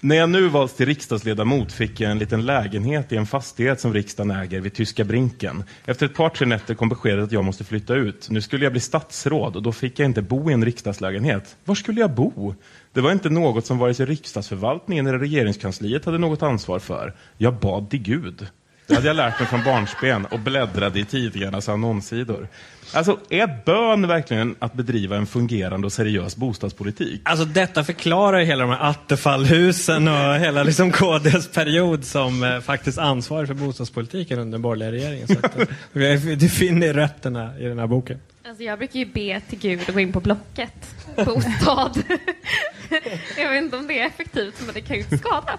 [0.00, 3.94] När jag nu valts till riksdagsledamot fick jag en liten lägenhet i en fastighet som
[3.94, 5.64] riksdagen äger vid Tyska Brinken.
[5.84, 8.30] Efter ett par tre nätter kom beskedet att jag måste flytta ut.
[8.30, 11.56] Nu skulle jag bli statsråd och då fick jag inte bo i en riksdagslägenhet.
[11.64, 12.54] Var skulle jag bo?
[12.92, 17.14] Det var inte något som vare sig riksdagsförvaltningen eller regeringskansliet hade något ansvar för.
[17.38, 18.46] Jag bad till Gud.
[18.86, 22.48] Det hade jag lärt mig från barnsben och bläddrade i tidningarnas annonssidor.
[22.92, 27.20] Alltså, är bön verkligen att bedriva en fungerande och seriös bostadspolitik?
[27.24, 32.98] Alltså detta förklarar hela de här Attefallhusen och hela liksom KDs period som eh, faktiskt
[32.98, 35.28] ansvarig för bostadspolitiken under den borgerliga regeringen.
[35.28, 38.20] Så att, eh, du finner rötterna i den här boken.
[38.48, 40.94] Alltså jag brukar ju be till Gud och gå in på Blocket.
[41.16, 42.02] Bostad.
[43.38, 45.58] jag vet inte om det är effektivt, men det kan ju inte skada.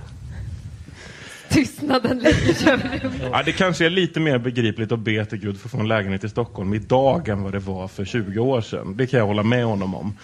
[1.49, 3.21] Tystnaden lägger sig över rummet.
[3.31, 5.87] Ja, det kanske är lite mer begripligt att be till Gud för att få en
[5.87, 8.97] lägenhet i Stockholm idag än vad det var för 20 år sedan.
[8.97, 10.17] Det kan jag hålla med honom om.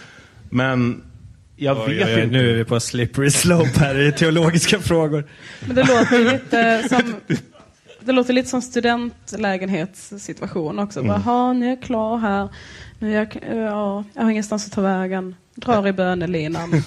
[0.49, 1.03] Men
[1.55, 2.37] jag Oj, vet oj, oj, inte.
[2.37, 5.23] Nu är vi på slippery slope här i teologiska frågor.
[5.65, 7.01] Men det låter lite som
[7.99, 10.99] det låter lite som studentlägenhetssituation också.
[10.99, 11.07] Mm.
[11.09, 12.49] Bara, "Ha, nu är jag klar här.
[12.99, 15.35] Nu är jag, ja, jag har ingenstans att ta vägen.
[15.55, 16.71] Drar i bönelinan.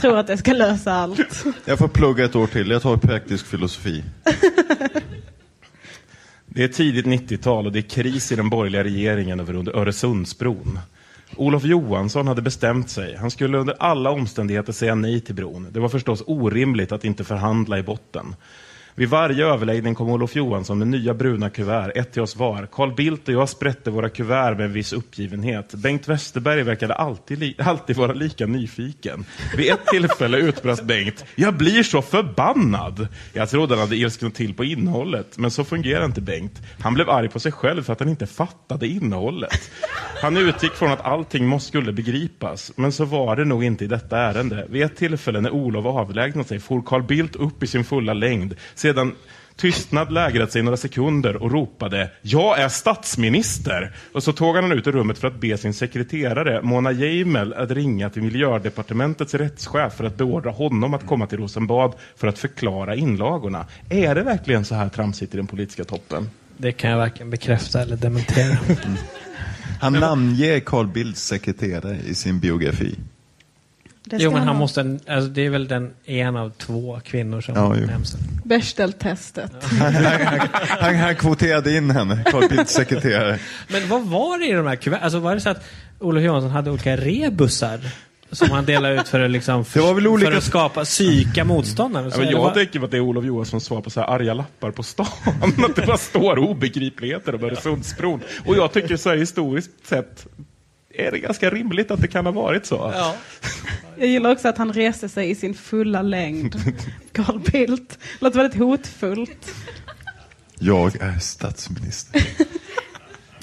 [0.00, 1.44] Tror att det ska lösa allt.
[1.64, 2.70] Jag får plugga ett år till.
[2.70, 4.04] Jag tar praktisk filosofi.
[6.46, 10.78] Det är tidigt 90-tal och det är kris i den borgerliga regeringen över Öresundsbron.
[11.36, 13.16] Olof Johansson hade bestämt sig.
[13.16, 15.68] Han skulle under alla omständigheter säga nej till bron.
[15.70, 18.36] Det var förstås orimligt att inte förhandla i botten.
[18.96, 22.68] Vid varje överläggning kom Olof Johansson med nya bruna kuvert, ett till oss var.
[22.72, 25.74] Carl Bildt och jag sprätte våra kuvert med en viss uppgivenhet.
[25.74, 29.24] Bengt Westerberg verkade alltid, li- alltid vara lika nyfiken.
[29.56, 33.08] Vid ett tillfälle utbrast Bengt, jag blir så förbannad!
[33.32, 36.62] Jag trodde han hade ilsknat till på innehållet, men så fungerar inte Bengt.
[36.80, 39.70] Han blev arg på sig själv för att han inte fattade innehållet.
[40.22, 43.88] Han utgick från att allting måste skulle begripas, men så var det nog inte i
[43.88, 44.66] detta ärende.
[44.68, 48.54] Vid ett tillfälle när Olof avlägsnade sig for Carl Bildt upp i sin fulla längd.
[48.84, 49.12] Sedan
[49.56, 53.96] tystnad lägrat sig några sekunder och ropade Jag är statsminister!
[54.12, 57.70] Och så tåg han ut ur rummet för att be sin sekreterare Mona Geimel att
[57.70, 62.94] ringa till miljödepartementets rättschef för att beordra honom att komma till Rosenbad för att förklara
[62.94, 63.66] inlagorna.
[63.90, 66.30] Är det verkligen så här tramsigt i den politiska toppen?
[66.56, 68.58] Det kan jag varken bekräfta eller dementera.
[69.80, 72.96] Han namnger Carl Bildts sekreterare i sin biografi.
[74.06, 74.54] Det Jo, men han ha.
[74.54, 78.16] måste, alltså, det är väl den en av två kvinnor som Ja, nämns.
[78.44, 79.52] Bechdel-testet.
[80.80, 83.38] Han, han kvoterade in henne, Carl Bildts sekreterare.
[83.68, 85.04] Men vad var det i de här kuverten?
[85.04, 85.64] Alltså var det så att
[85.98, 87.80] Olof Johansson hade olika rebusar?
[88.30, 90.84] Som han delade ut för att, liksom, för, Det var väl olika- för att skapa,
[90.84, 92.10] psyka motståndaren?
[92.14, 94.34] Ja, men jag var- tänker att det är Olof Johanssons svar på så här arga
[94.34, 95.06] lappar på stan.
[95.68, 98.20] att det bara står obegripligheter om Öresundsbron.
[98.46, 100.26] Och jag tycker så här historiskt sett
[100.96, 102.92] är det ganska rimligt att det kan ha varit så.
[102.94, 103.14] Ja.
[103.96, 106.56] Jag gillar också att han reser sig i sin fulla längd.
[107.12, 107.98] Carl Bildt.
[108.18, 109.54] Låter väldigt hotfullt.
[110.58, 112.22] Jag är statsminister.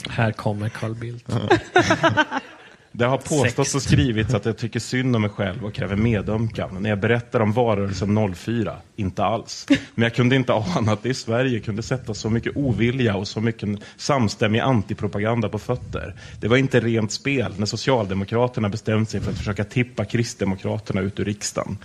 [0.09, 1.29] Här kommer Carl Bildt.
[2.91, 6.77] Det har påståtts och skrivits att jag tycker synd om mig själv och kräver medömkan
[6.79, 8.75] när jag berättar om valrörelsen 04.
[8.95, 9.67] Inte alls.
[9.95, 13.27] Men jag kunde inte ana att det i Sverige kunde sätta så mycket ovilja och
[13.27, 16.15] så mycket samstämmig antipropaganda på fötter.
[16.39, 21.19] Det var inte rent spel när Socialdemokraterna bestämde sig för att försöka tippa Kristdemokraterna ut
[21.19, 21.77] ur riksdagen.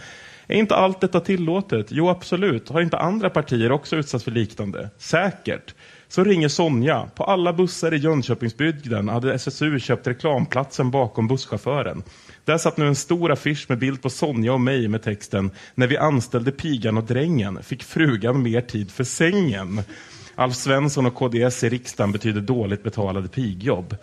[0.48, 1.86] Är inte allt detta tillåtet?
[1.90, 2.68] Jo, absolut.
[2.68, 4.90] Har inte andra partier också utsatts för liknande?
[4.98, 5.74] Säkert.
[6.08, 7.08] Så ringer Sonja.
[7.14, 12.02] På alla bussar i Jönköpingsbygden hade SSU köpt reklamplatsen bakom busschauffören.
[12.44, 15.86] Där satt nu en stor affisch med bild på Sonja och mig med texten När
[15.86, 19.82] vi anställde pigan och drängen fick frugan mer tid för sängen.
[20.34, 23.96] Alf Svensson och KDS i riksdagen betyder dåligt betalade pigjobb.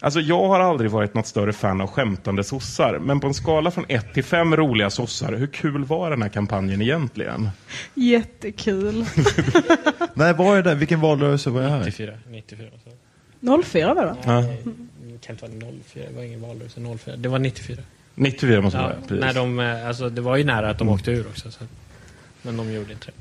[0.00, 3.70] Alltså jag har aldrig varit något större fan av skämtande sossar, men på en skala
[3.70, 7.48] från 1 till 5 roliga sossar, hur kul var den här kampanjen egentligen?
[7.94, 9.04] Jättekul.
[10.14, 10.74] Nej, var är det?
[10.74, 11.84] Vilken valrörelse var jag här?
[11.84, 12.12] 94.
[12.28, 13.62] 94 så.
[13.62, 14.16] 04 var det va?
[14.24, 14.40] Ja.
[14.40, 17.16] Det kan inte vara 04, det var ingen valrörelse 04.
[17.16, 17.76] Det var 94.
[18.14, 19.20] 94 måste det Ja, vara, precis.
[19.20, 21.50] när de, eh, alltså, det var ju nära att de åkte ur också.
[21.50, 21.64] Så.
[22.46, 23.12] Men de gjorde inte det.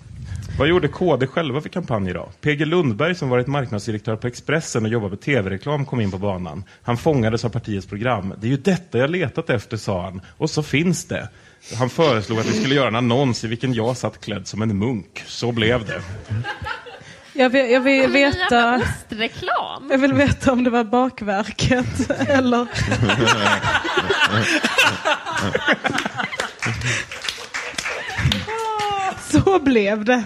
[0.60, 2.30] Vad gjorde KD själva för kampanj idag?
[2.42, 6.64] PG Lundberg som varit marknadsdirektör på Expressen och jobbat med tv-reklam kom in på banan.
[6.82, 8.34] Han fångades av partiets program.
[8.42, 10.22] Det är ju detta jag letat efter, sa han.
[10.38, 11.30] Och så finns det.
[11.78, 14.78] Han föreslog att vi skulle göra en annons i vilken jag satt klädd som en
[14.78, 15.24] munk.
[15.28, 16.02] Så blev det.
[17.34, 18.76] Jag vill, jag vill veta...
[18.76, 19.88] ostreklam.
[19.92, 22.68] Jag vill veta om det var bakverket eller...
[29.44, 30.24] Så blev det.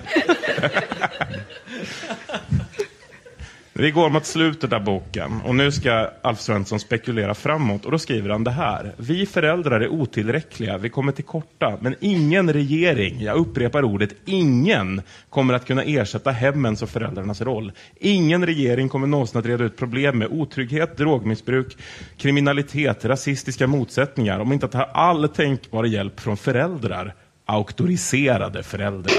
[3.80, 8.00] Vi går mot slutet av boken och nu ska Alf Svensson spekulera framåt och då
[8.00, 8.94] skriver han det här.
[8.98, 15.02] Vi föräldrar är otillräckliga, vi kommer till korta, men ingen regering, jag upprepar ordet ingen,
[15.30, 17.72] kommer att kunna ersätta hemmens och föräldrarnas roll.
[17.96, 21.78] Ingen regering kommer någonsin att reda ut problem med otrygghet, drogmissbruk,
[22.18, 27.14] kriminalitet, rasistiska motsättningar om inte att ta all tänkbar hjälp från föräldrar,
[27.50, 29.14] auktoriserade föräldrar.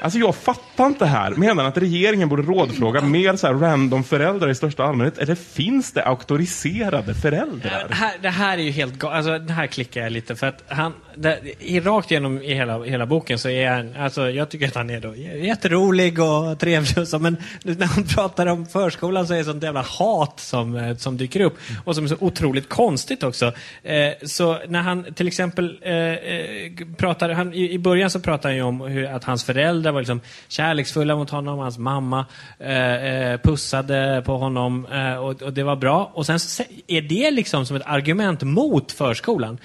[0.00, 1.30] Alltså jag fattar inte här.
[1.30, 5.18] Menar han att regeringen borde rådfråga mer så här random föräldrar i största allmänhet?
[5.18, 7.86] Eller finns det auktoriserade föräldrar?
[7.88, 9.16] Det här, det här är ju helt galet.
[9.16, 12.82] Alltså, det här klickar jag lite för att han, där, i, rakt igenom i hela,
[12.82, 15.14] hela boken så är han, alltså jag tycker att han är då
[15.46, 19.62] jätterolig och trevlig och så, men när han pratar om förskolan så är det sånt
[19.62, 23.52] jävla hat som, eh, som dyker upp och som är så otroligt konstigt också.
[23.82, 28.48] Eh, så när han till exempel eh, eh, pratar, han, i, i början så pratar
[28.48, 32.26] han ju om hur, att hans föräldrar var liksom kärleksfulla mot honom, hans mamma
[32.58, 36.10] eh, eh, pussade på honom eh, och, och, det var bra.
[36.14, 39.58] Och sen så är det liksom som ett argument mot förskolan.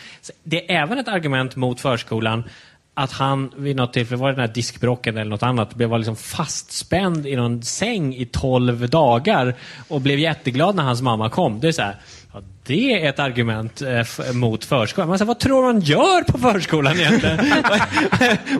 [0.44, 2.44] Det är även ett argument mot förskolan
[2.94, 6.16] att han vid något tillfälle, var det den här diskbrocken eller något annat, blev liksom
[6.16, 9.56] fastspänd i någon säng i tolv dagar
[9.88, 11.60] och blev jätteglad när hans mamma kom.
[11.60, 11.96] Det är så här,
[12.34, 15.10] Ja, det är ett argument eh, mot förskolan.
[15.10, 17.38] Man säger, vad tror man gör på förskolan egentligen?
[17.64, 17.82] vad,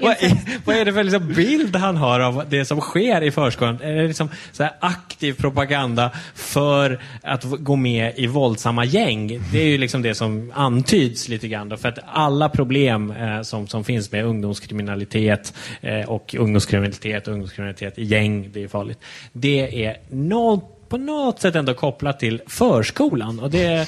[0.02, 3.32] vad, är, vad, är, det för liksom bild han har av det som sker i
[3.32, 3.82] förskolan?
[3.82, 9.42] Är det liksom så aktiv propaganda för att gå med i våldsamma gäng?
[9.52, 11.70] Det är ju liksom det som antyds lite grann.
[11.70, 17.34] Då, för att alla problem eh, som, som finns med ungdomskriminalitet eh, och ungdomskriminalitet och
[17.34, 19.00] ungdomskriminalitet i gäng, det är farligt.
[19.34, 23.40] Det är något på något sätt ändå kopplat till förskolan.
[23.40, 23.80] Och det,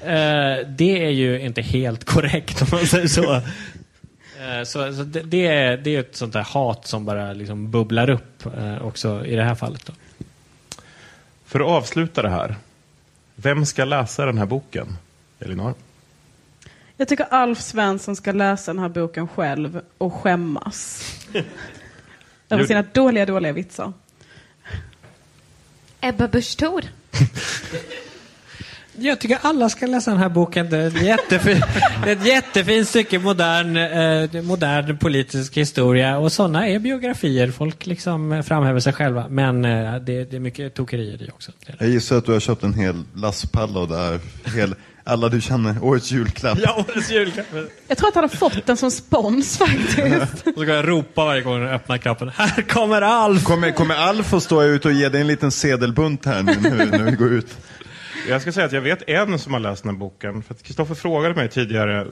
[0.00, 3.34] eh, det är ju inte helt korrekt om man säger så.
[3.34, 7.70] Eh, så, så det, det, är, det är ett sånt där hat som bara liksom
[7.70, 9.86] bubblar upp eh, också i det här fallet.
[9.86, 9.92] Då.
[11.46, 12.56] För att avsluta det här.
[13.34, 14.96] Vem ska läsa den här boken?
[15.40, 15.74] Elinor?
[16.96, 21.02] Jag tycker Alf Svensson ska läsa den här boken själv och skämmas.
[22.48, 23.92] Över sina dåliga, dåliga vitsar.
[26.02, 26.82] Ebba Busch Thor.
[28.96, 30.70] Jag tycker alla ska läsa den här boken.
[30.70, 31.62] Det är ett, jättefin,
[32.04, 36.18] det är ett jättefint stycke modern, eh, modern politisk historia.
[36.18, 37.50] Och sådana är biografier.
[37.50, 39.28] Folk liksom framhäver sig själva.
[39.28, 41.52] Men eh, det, det, är mycket tokerier i också.
[41.78, 44.20] Jag gissar att du har köpt en hel lastpall av det här.
[44.56, 44.74] Hel,
[45.04, 46.58] alla du känner, årets julklapp.
[46.62, 47.46] Ja, årets julklapp.
[47.88, 50.46] Jag tror att han har fått den som spons faktiskt.
[50.46, 52.28] och så kan jag ropa varje gång jag öppnar klappen.
[52.28, 53.44] Här kommer Alf!
[53.44, 57.02] Kommer, kommer Alf att stå ut och ge dig en liten sedelbunt här nu när
[57.02, 57.58] vi går ut?
[58.28, 60.42] Jag ska säga att jag vet en som har läst den här boken.
[60.42, 62.06] För Kristoffer frågade mig tidigare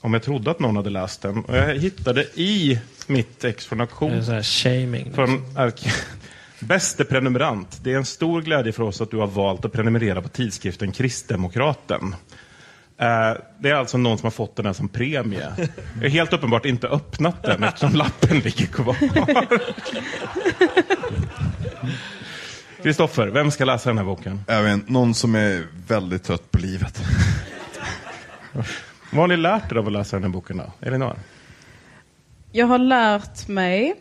[0.00, 1.44] om jag trodde att någon hade läst den.
[1.44, 4.10] Och jag hittade i mitt ex från auktion.
[4.10, 5.12] Det är shaming.
[5.14, 5.44] Från
[6.60, 7.80] Bäste prenumerant.
[7.82, 10.92] Det är en stor glädje för oss att du har valt att prenumerera på tidskriften
[10.92, 12.14] Kristdemokraten.
[12.98, 15.52] Eh, det är alltså någon som har fått den här som premie.
[15.94, 18.96] Jag har helt uppenbart inte öppnat den eftersom lappen ligger kvar.
[22.82, 24.40] Kristoffer, vem ska läsa den här boken?
[24.46, 27.02] Jag vet, någon som är väldigt trött på livet.
[29.10, 30.72] Vad har ni lärt er av att läsa den här boken då?
[30.80, 31.16] Elinor?
[32.52, 33.94] Jag har lärt mig...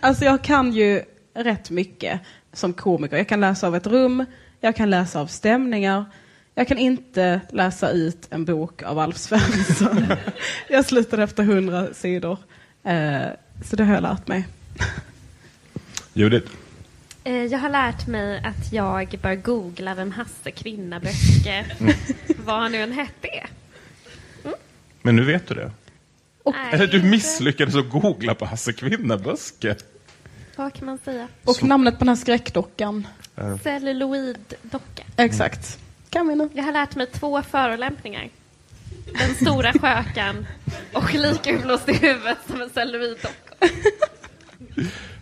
[0.00, 1.02] alltså jag kan ju
[1.34, 2.20] rätt mycket
[2.52, 3.16] som komiker.
[3.16, 4.24] Jag kan läsa av ett rum,
[4.60, 6.04] jag kan läsa av stämningar.
[6.54, 10.06] Jag kan inte läsa ut en bok av Alf Svensson.
[10.68, 12.38] jag slutade efter hundra sidor.
[12.84, 13.22] Eh,
[13.64, 14.46] så det har jag lärt mig.
[16.12, 16.52] Judith?
[17.24, 21.94] Eh, jag har lärt mig att jag bör googla vem Hasse Kvinnaböske, mm.
[22.44, 23.48] vad han nu än hette, är.
[24.44, 24.56] Mm.
[25.02, 25.70] Men nu vet du det?
[26.42, 29.76] Och, Eller du misslyckades att googla på Hasse Kvinnaböske.
[30.56, 31.28] Vad kan man säga?
[31.44, 31.66] Och Så.
[31.66, 33.06] namnet på den här skräckdockan.
[33.40, 33.58] Uh.
[33.58, 35.02] Celluloiddocka.
[35.16, 35.78] Exakt.
[36.10, 36.48] Kan vi nu.
[36.52, 38.28] Jag har lärt mig två förolämpningar.
[39.18, 40.46] Den stora skökan
[40.92, 43.68] och lika uppblåst i huvudet som en celluloiddocka.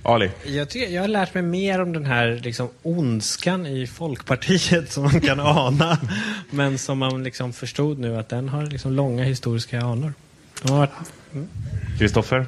[0.03, 0.31] Ali?
[0.45, 5.03] Jag, tycker, jag har lärt mig mer om den här liksom, ondskan i Folkpartiet som
[5.03, 5.99] man kan ana.
[6.51, 10.13] men som man liksom förstod nu att den har liksom långa historiska anor.
[11.99, 12.47] Kristoffer?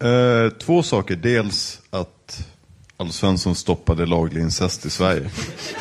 [0.00, 1.16] Eh, två saker.
[1.16, 2.48] Dels att
[2.96, 5.30] Alf Svensson stoppade laglig incest i Sverige.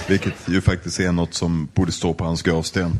[0.07, 2.99] Vilket ju faktiskt är något som borde stå på hans gravsten.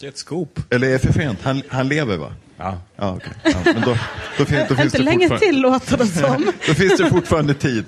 [0.00, 0.60] Det är ett skop.
[0.70, 1.38] Eller är jag för sent?
[1.42, 2.32] Han, han lever va?
[2.58, 2.78] Ja.
[2.96, 3.32] ja, okay.
[3.44, 3.96] ja men då,
[4.38, 6.52] då, finns, då finns Inte länge till låter det som.
[6.66, 7.84] då finns det fortfarande tid.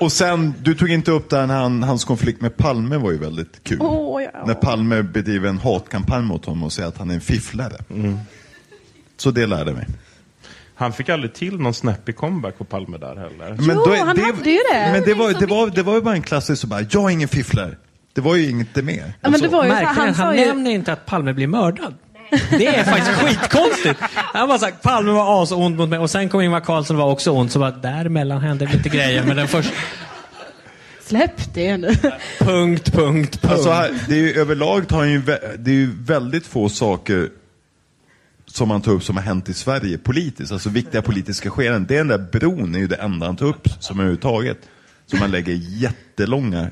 [0.00, 3.64] Och sen, du tog inte upp när han, hans konflikt med Palme var ju väldigt
[3.64, 3.78] kul.
[3.80, 4.44] Oh, ja.
[4.46, 7.76] När Palme bedriver en hatkampanj mot honom och säger att han är en fifflare.
[7.90, 8.18] Mm.
[9.16, 9.86] Så det lärde mig.
[10.74, 13.56] Han fick aldrig till någon snappy comeback på Palme där heller.
[13.66, 14.92] Men Jo, han hade ju det.
[14.92, 17.08] Men det var, det, var, det var ju bara en klassisk så bara, jag är
[17.08, 17.76] ingen fifflare.
[18.12, 19.12] Det var ju inte mer.
[19.20, 20.46] Ja, men det var ju Märkligen, han han, ju...
[20.46, 21.94] nämner inte att Palme blir mördad.
[22.50, 24.00] Det är faktiskt skitkonstigt.
[24.14, 27.12] Han bara sagt Palme var asond mot mig och sen kom Ingvar Carlsson och var
[27.12, 27.52] också ond.
[27.52, 29.24] Så bara, däremellan hände lite grejer.
[29.24, 29.72] Men den första...
[31.00, 31.86] Släpp det nu.
[31.88, 33.44] Punkt, punkt, punkt.
[33.44, 35.22] Alltså, här, det är ju, överlag tar han ju,
[35.58, 37.28] det är ju väldigt få saker
[38.46, 41.86] som han tar upp som har hänt i Sverige politiskt, alltså viktiga politiska skeenden.
[41.86, 44.58] Det är den där bron är ju det enda han tar upp som överhuvudtaget,
[45.06, 46.70] som han lägger jättelånga,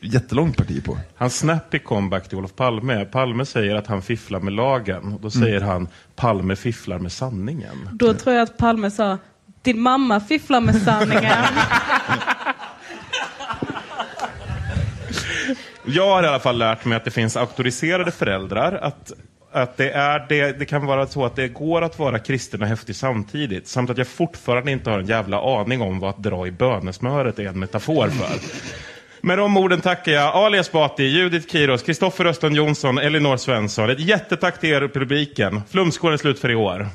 [0.00, 0.98] jättelångt parti på.
[1.16, 3.04] Hans snappy comeback till Olof Palme.
[3.04, 5.12] Palme säger att han fifflar med lagen.
[5.12, 7.88] Och då säger han Palme fifflar med sanningen.
[7.92, 9.18] Då tror jag att Palme sa,
[9.62, 11.44] din mamma fifflar med sanningen.
[15.84, 18.72] Jag har i alla fall lärt mig att det finns auktoriserade föräldrar.
[18.72, 19.12] Att,
[19.52, 22.68] att det, är det, det kan vara så att det går att vara kristen och
[22.68, 23.68] häftig samtidigt.
[23.68, 27.38] Samt att jag fortfarande inte har en jävla aning om vad att dra i bönesmöret
[27.38, 28.40] är en metafor för.
[29.22, 33.90] Med de orden tackar jag Ali Esbati, Judith Kiros, Kristoffer Östlund Jonsson, Elinor Svensson.
[33.90, 35.62] Ett jättetack till er i publiken.
[35.70, 36.88] Flumskålen är slut för i år.